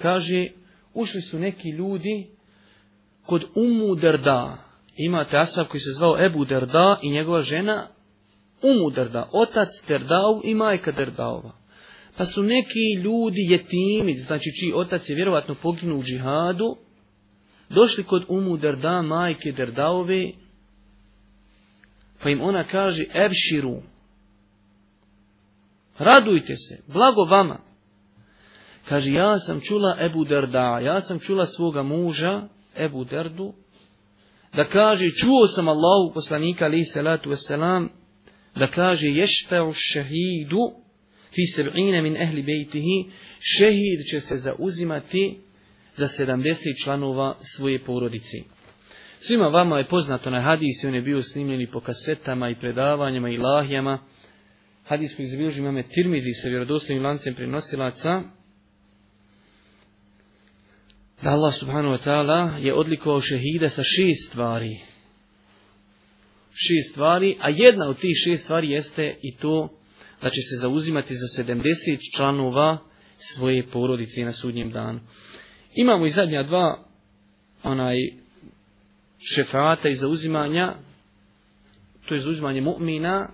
Kaže, 0.01 0.47
ušli 0.93 1.21
su 1.21 1.39
neki 1.39 1.69
ljudi 1.69 2.27
kod 3.25 3.43
Umu 3.55 3.95
Derda, 3.95 4.57
imate 4.97 5.37
asab 5.37 5.67
koji 5.67 5.81
se 5.81 5.91
zvao 5.91 6.25
Ebu 6.25 6.45
Derda 6.45 6.99
i 7.01 7.11
njegova 7.11 7.41
žena 7.41 7.87
Umu 8.61 8.89
Derda, 8.89 9.29
otac 9.31 9.69
Derdau 9.87 10.41
i 10.43 10.55
majka 10.55 10.91
Derdaova. 10.91 11.51
Pa 12.17 12.25
su 12.25 12.43
neki 12.43 13.03
ljudi 13.03 13.41
jetimi, 13.49 14.13
znači 14.13 14.49
čiji 14.59 14.73
otac 14.75 15.09
je 15.09 15.15
vjerovatno 15.15 15.55
poginuo 15.61 15.99
u 15.99 16.03
džihadu, 16.03 16.75
došli 17.69 18.03
kod 18.03 18.25
Umu 18.27 18.57
Derda, 18.57 19.01
majke 19.01 19.51
Derdaove, 19.51 20.31
pa 22.23 22.29
im 22.29 22.41
ona 22.41 22.63
kaže, 22.63 23.05
evširu, 23.13 23.81
radujte 25.97 26.55
se, 26.55 26.83
blago 26.87 27.25
vama. 27.25 27.59
Kaže, 28.89 29.11
ja 29.11 29.39
sam 29.39 29.61
čula 29.61 29.97
Ebu 29.99 30.25
Derda, 30.25 30.79
ja 30.79 31.01
sam 31.01 31.19
čula 31.19 31.45
svoga 31.45 31.83
muža, 31.83 32.41
Ebu 32.75 33.03
Derdu, 33.03 33.53
da 34.53 34.65
kaže 34.65 35.09
čuo 35.09 35.47
sam 35.47 35.67
Allahu 35.67 36.13
poslanika 36.13 36.65
ali 36.65 36.85
salatu 36.85 37.29
wasalam, 37.29 37.89
da 38.55 38.67
kaže 38.67 39.07
yashfa'u 39.07 39.73
shahidu 39.73 40.83
fi 41.35 41.41
70 41.41 42.01
min 42.01 42.17
ahli 42.17 42.43
baytihi 42.43 43.11
shahid 43.57 44.05
će 44.11 44.21
se 44.21 44.37
zauzimati 44.37 45.37
za 45.95 46.07
70 46.07 46.83
članova 46.83 47.37
svoje 47.55 47.83
porodice. 47.83 48.37
Svima 49.27 49.47
vama 49.47 49.77
je 49.77 49.87
poznato 49.87 50.29
na 50.29 50.41
hadisi, 50.41 50.87
on 50.87 50.95
je 50.95 51.01
bio 51.01 51.21
snimljeni 51.21 51.67
po 51.71 51.79
kasetama 51.79 52.49
i 52.49 52.55
predavanjima 52.55 53.29
i 53.29 53.37
lahijama. 53.37 53.99
Hadis 54.85 55.15
koji 55.15 55.27
zabilži 55.27 55.59
imame 55.59 55.83
Tirmizi 55.83 56.33
sa 56.33 56.47
vjerodostojnim 56.47 57.03
lancem 57.03 57.35
prenosilaca, 57.35 58.21
da 61.21 61.29
Allah 61.29 61.53
subhanahu 61.53 61.95
wa 61.95 62.03
ta'ala 62.05 62.57
je 62.59 62.73
odlikovao 62.73 63.21
šehida 63.21 63.69
sa 63.69 63.83
šest 63.83 64.29
stvari. 64.29 64.79
Šest 66.53 66.91
stvari, 66.91 67.37
a 67.41 67.49
jedna 67.49 67.89
od 67.89 67.99
tih 67.99 68.15
šest 68.25 68.43
stvari 68.43 68.71
jeste 68.71 69.15
i 69.21 69.35
to 69.35 69.69
da 70.21 70.29
će 70.29 70.41
se 70.41 70.55
zauzimati 70.61 71.15
za 71.15 71.43
70 71.43 72.15
članova 72.17 72.77
svoje 73.17 73.67
porodice 73.67 74.25
na 74.25 74.31
sudnjem 74.31 74.71
danu. 74.71 74.99
Imamo 75.75 76.05
i 76.05 76.09
zadnja 76.09 76.43
dva 76.43 76.87
onaj 77.63 78.22
šefata 79.35 79.89
i 79.89 79.95
zauzimanja, 79.95 80.73
to 82.07 82.13
je 82.13 82.19
zauzimanje 82.19 82.61
mu'mina, 82.61 83.27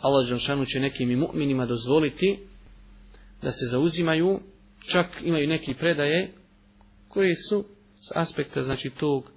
Allah 0.00 0.28
Đanšanu 0.28 0.64
će 0.64 0.80
nekim 0.80 1.10
i 1.10 1.16
mu'minima 1.16 1.66
dozvoliti 1.66 2.38
da 3.42 3.52
se 3.52 3.66
zauzimaju, 3.66 4.40
čak 4.88 5.06
imaju 5.24 5.48
neki 5.48 5.74
predaje 5.74 6.32
koje 7.08 7.34
su 7.36 7.64
s 8.08 8.12
aspekta 8.14 8.62
znači 8.62 8.90
tog 8.90 9.30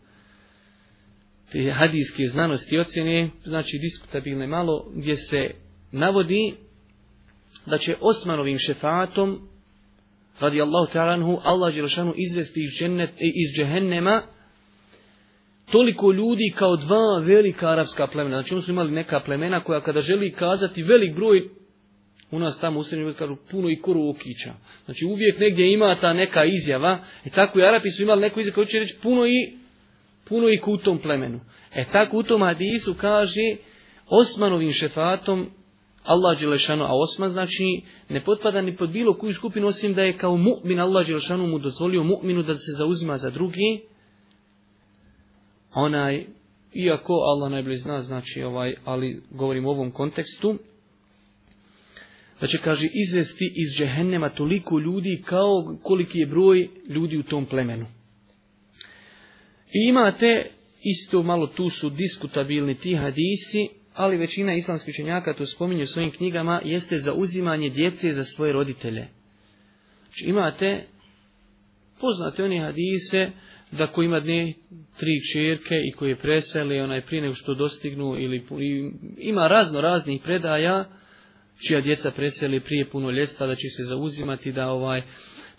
te 1.51 1.71
hadijske 1.71 2.27
znanosti 2.27 2.75
i 2.75 2.79
ocjene, 2.79 3.29
znači 3.45 3.77
diskutabilne 3.77 4.47
malo, 4.47 4.91
gdje 4.95 5.15
se 5.15 5.51
navodi 5.91 6.55
da 7.65 7.77
će 7.77 7.95
Osmanovim 8.01 8.57
šefatom 8.57 9.49
radi 10.39 10.61
Allahu 10.61 10.91
ta'alanhu 10.93 11.39
Allah 11.43 11.75
Đelšanu 11.75 12.13
izvesti 12.15 12.63
iz, 12.63 12.69
džennet, 12.79 13.09
iz 13.19 13.57
džehennema 13.57 14.21
toliko 15.71 16.11
ljudi 16.11 16.53
kao 16.55 16.75
dva 16.75 17.19
velika 17.19 17.69
arapska 17.69 18.07
plemena. 18.07 18.35
Znači 18.35 18.53
oni 18.53 18.63
su 18.63 18.71
imali 18.71 18.91
neka 18.91 19.19
plemena 19.19 19.63
koja 19.63 19.81
kada 19.81 20.01
želi 20.01 20.31
kazati 20.31 20.83
velik 20.83 21.15
broj 21.15 21.49
U 22.31 22.39
nas 22.39 22.59
tamo 22.59 22.79
u 22.79 22.83
srednjoj 22.83 23.13
kažu 23.13 23.35
puno 23.51 23.69
i 23.69 23.81
koru 23.81 24.09
okića. 24.09 24.53
Znači 24.85 25.05
uvijek 25.05 25.39
negdje 25.39 25.73
ima 25.73 25.95
ta 25.95 26.13
neka 26.13 26.45
izjava. 26.45 26.99
E 27.25 27.29
tako 27.29 27.59
i 27.59 27.63
Arapi 27.63 27.89
su 27.89 28.03
imali 28.03 28.21
neku 28.21 28.39
izjavu 28.39 28.55
koja 28.55 28.65
će 28.65 28.79
reći 28.79 28.97
puno 29.01 29.25
i, 29.25 29.57
puno 30.25 30.49
i 30.49 30.61
kutom 30.61 30.99
plemenu. 30.99 31.39
E 31.75 31.85
tako 31.91 32.17
u 32.17 32.23
tom 32.23 32.41
hadisu 32.41 32.93
kaže 32.93 33.55
Osmanovim 34.07 34.71
šefatom 34.71 35.49
Allah 36.03 36.39
Đelešanu, 36.39 36.83
a 36.83 36.93
Osman 36.93 37.29
znači 37.29 37.63
ne 38.09 38.23
potpada 38.23 38.61
ni 38.61 38.75
pod 38.77 38.89
bilo 38.89 39.13
koju 39.13 39.33
skupinu 39.33 39.67
osim 39.67 39.93
da 39.93 40.01
je 40.01 40.17
kao 40.17 40.37
mu'min 40.37 40.81
Allah 40.81 41.07
Đelešanu 41.07 41.47
mu 41.47 41.59
dozvolio 41.59 42.03
mu'minu 42.03 42.43
da 42.43 42.53
se 42.53 42.71
zauzima 42.77 43.17
za 43.17 43.29
drugi. 43.29 43.81
Onaj, 45.79 46.25
iako 46.73 47.13
Allah 47.13 47.51
najbolje 47.51 47.77
zna, 47.77 48.01
znači 48.01 48.43
ovaj, 48.43 48.75
ali 48.85 49.21
govorim 49.29 49.65
u 49.65 49.69
ovom 49.69 49.91
kontekstu, 49.91 50.57
da 52.41 52.47
će, 52.47 52.57
kaže, 52.57 52.87
izvesti 52.93 53.53
iz 53.55 53.77
džehennema 53.77 54.29
toliko 54.29 54.79
ljudi 54.79 55.21
kao 55.25 55.77
koliki 55.83 56.19
je 56.19 56.25
broj 56.25 56.69
ljudi 56.89 57.17
u 57.17 57.23
tom 57.23 57.45
plemenu. 57.45 57.85
I 59.73 59.87
imate, 59.89 60.49
isto 60.83 61.23
malo 61.23 61.47
tu 61.47 61.69
su 61.69 61.89
diskutabilni 61.89 62.75
ti 62.75 62.95
hadisi, 62.95 63.69
ali 63.93 64.17
većina 64.17 64.53
islamskih 64.53 64.93
učenjaka 64.95 65.33
to 65.33 65.45
spominju 65.45 65.83
u 65.83 65.87
svojim 65.87 66.11
knjigama, 66.11 66.61
jeste 66.63 66.97
za 66.97 67.13
uzimanje 67.13 67.69
djece 67.69 68.13
za 68.13 68.23
svoje 68.23 68.53
roditelje. 68.53 69.07
Znači 70.03 70.25
imate, 70.25 70.83
poznate 71.99 72.43
oni 72.43 72.59
hadise, 72.59 73.31
da 73.71 73.87
ko 73.87 74.03
ima 74.03 74.19
dne 74.19 74.53
tri 74.99 75.21
čerke 75.33 75.75
i 75.89 75.91
koje 75.91 76.15
presele 76.15 76.83
onaj 76.83 77.01
prije 77.01 77.21
nego 77.21 77.33
što 77.33 77.53
dostignu 77.53 78.15
ili 78.19 78.45
ima 79.17 79.47
razno 79.47 79.81
raznih 79.81 80.21
predaja 80.23 80.85
čija 81.67 81.81
djeca 81.81 82.11
preseli 82.11 82.59
prije 82.59 82.89
puno 82.89 83.11
ljestva 83.11 83.47
da 83.47 83.55
će 83.55 83.69
se 83.69 83.83
zauzimati 83.83 84.51
da 84.51 84.69
ovaj 84.69 85.01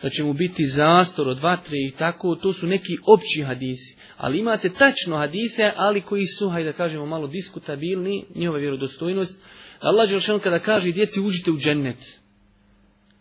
da 0.03 0.11
će 0.11 0.25
mu 0.25 0.33
biti 0.33 0.67
zastor 0.67 1.29
od 1.29 1.41
vatre 1.41 1.77
i 1.89 1.91
tako, 1.99 2.35
to 2.35 2.53
su 2.53 2.67
neki 2.67 2.97
opći 3.07 3.43
hadisi. 3.43 3.97
Ali 4.17 4.39
imate 4.39 4.71
tačno 4.73 5.17
hadise, 5.17 5.73
ali 5.77 6.01
koji 6.01 6.27
su, 6.27 6.49
hajde 6.49 6.73
da 6.73 6.77
kažemo, 6.77 7.07
malo 7.07 7.27
diskutabilni, 7.27 8.25
njihova 8.35 8.59
vjerodostojnost. 8.59 9.41
Allah 9.81 10.09
Đelšan 10.09 10.41
kada 10.41 10.59
kaže 10.59 10.93
djeci 10.93 11.21
uđite 11.21 11.51
u 11.51 11.57
džennet, 11.57 12.21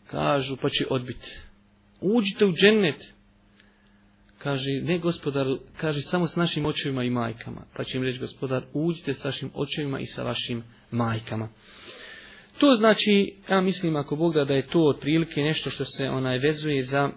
kažu 0.08 0.58
pa 0.62 0.70
će 0.70 0.86
odbiti. 0.90 1.38
Uđite 2.02 2.46
u 2.46 2.54
džennet. 2.54 3.17
Kaže, 4.38 4.72
ne 4.84 5.00
gospodar, 5.00 5.48
kaže 5.78 6.02
samo 6.02 6.28
s 6.28 6.36
našim 6.36 6.66
očevima 6.66 7.04
i 7.04 7.10
majkama. 7.10 7.62
Pa 7.78 7.84
će 7.84 7.98
im 7.98 8.04
reći 8.04 8.20
gospodar, 8.20 8.64
uđite 8.74 9.14
s 9.14 9.26
vašim 9.26 9.52
očevima 9.54 10.00
i 10.00 10.06
sa 10.06 10.24
vašim 10.24 10.64
majkama. 10.92 11.50
To 12.58 12.74
znači, 12.74 13.36
ja 13.50 13.62
mislim 13.62 13.96
ako 13.96 14.16
Bog 14.16 14.34
da, 14.34 14.46
da 14.46 14.54
je 14.54 14.68
to 14.68 14.80
otprilike 14.80 15.42
nešto 15.42 15.70
što 15.70 15.86
se 15.86 16.10
onaj 16.10 16.38
vezuje 16.38 16.84
za 16.84 17.10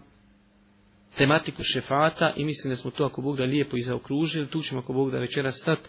tematiku 1.17 1.63
šefata 1.65 2.33
i 2.37 2.45
mislim 2.45 2.71
da 2.71 2.77
smo 2.77 2.91
to 2.91 3.05
ako 3.05 3.23
Bog 3.23 3.37
da 3.37 3.45
lijepo 3.45 3.77
i 3.77 3.83
zaokružili, 3.83 4.51
tu 4.51 4.63
ćemo 4.63 4.81
ako 4.81 4.93
Bog 4.93 5.11
da 5.11 5.19
večera 5.19 5.53
stati 5.53 5.89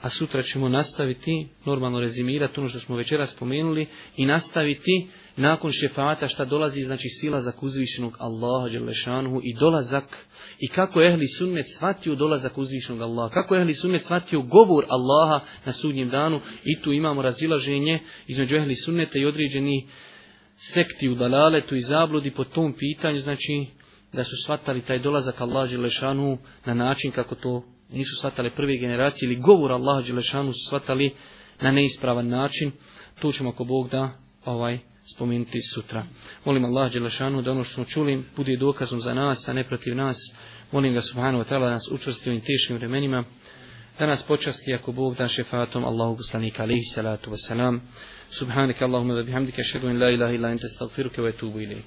a 0.00 0.10
sutra 0.10 0.42
ćemo 0.42 0.68
nastaviti, 0.68 1.48
normalno 1.66 2.00
rezimirati 2.00 2.60
ono 2.60 2.68
što 2.68 2.78
smo 2.78 2.96
večera 2.96 3.26
spomenuli 3.26 3.86
i 4.16 4.26
nastaviti 4.26 5.08
nakon 5.36 5.72
šefata 5.72 6.28
šta 6.28 6.44
dolazi, 6.44 6.82
znači 6.82 7.08
sila 7.08 7.40
za 7.40 7.52
uzvišenog 7.60 8.16
Allaha 8.18 8.68
Đelešanuhu 8.68 9.40
i 9.44 9.54
dolazak. 9.54 10.26
I 10.58 10.68
kako 10.68 11.00
je 11.00 11.12
ehli 11.12 11.28
sunnet 11.28 11.66
shvatio 11.76 12.14
dolazak 12.14 12.58
uzvišenog 12.58 13.02
Allaha, 13.02 13.34
kako 13.34 13.54
je 13.54 13.60
ehli 13.60 13.74
sunnet 13.74 14.02
shvatio 14.02 14.42
govor 14.42 14.84
Allaha 14.88 15.44
na 15.64 15.72
sudnjem 15.72 16.08
danu. 16.08 16.40
I 16.64 16.82
tu 16.82 16.92
imamo 16.92 17.22
razilaženje 17.22 18.00
između 18.26 18.56
ehli 18.56 18.74
sunneta 18.74 19.18
i 19.18 19.24
određeni 19.24 19.88
sekti 20.56 21.08
u 21.08 21.14
dalaletu 21.14 21.76
i 21.76 21.80
zabludi 21.80 22.30
po 22.30 22.44
tom 22.44 22.72
pitanju, 22.72 23.18
znači 23.18 23.66
da 24.12 24.24
su 24.24 24.36
shvatali 24.44 24.82
taj 24.82 24.98
dolazak 24.98 25.40
Allaha 25.40 25.66
Đelešanuhu 25.66 26.38
na 26.64 26.74
način 26.74 27.10
kako 27.10 27.34
to 27.34 27.64
nisu 27.92 28.16
shvatali 28.16 28.50
prve 28.50 28.76
generacije 28.76 29.26
ili 29.26 29.40
govor 29.40 29.72
Allaha 29.72 30.02
Đelešanu 30.06 30.52
su 30.52 30.66
shvatali 30.66 31.14
na 31.60 31.70
neispravan 31.70 32.28
način. 32.28 32.72
Tu 33.20 33.32
ćemo 33.32 33.50
ako 33.50 33.64
Bog 33.64 33.88
da 33.88 34.10
ovaj 34.44 34.78
spomenuti 35.14 35.62
sutra. 35.74 36.04
Molim 36.44 36.64
Allah 36.64 36.92
Đelešanu 36.92 37.42
da 37.42 37.50
ono 37.50 37.64
što 37.64 37.74
smo 37.74 37.84
čuli 37.84 38.24
bude 38.36 38.56
dokazom 38.56 39.00
za 39.00 39.14
nas, 39.14 39.48
a 39.48 39.52
ne 39.52 39.64
protiv 39.64 39.96
nas. 39.96 40.16
Molim 40.72 40.94
ga 40.94 41.00
Subhanu 41.00 41.38
wa 41.38 41.44
ta'ala 41.44 41.64
da 41.64 41.70
nas 41.70 41.88
učvrsti 41.92 42.30
u 42.30 42.40
teškim 42.40 42.76
vremenima. 42.76 43.24
Da 43.98 44.06
nas 44.06 44.22
počasti 44.22 44.74
ako 44.74 44.92
Bog 44.92 45.16
da 45.16 45.28
šefatom 45.28 45.84
Allahu 45.84 46.16
poslanika 46.16 46.62
alaihi 46.62 46.82
salatu 46.94 47.30
wasalam. 47.30 47.78
Subhanika 48.30 48.84
Allahumma 48.84 49.14
da 49.14 49.22
bihamdika 49.22 49.62
šedu 49.62 49.88
in 49.88 50.00
la 50.00 50.10
ilaha 50.10 50.32
illa 50.32 50.50
ente 50.50 50.68
stagfiruke 50.68 51.22
wa 51.22 51.28
etubu 51.28 51.60
ilik. 51.60 51.84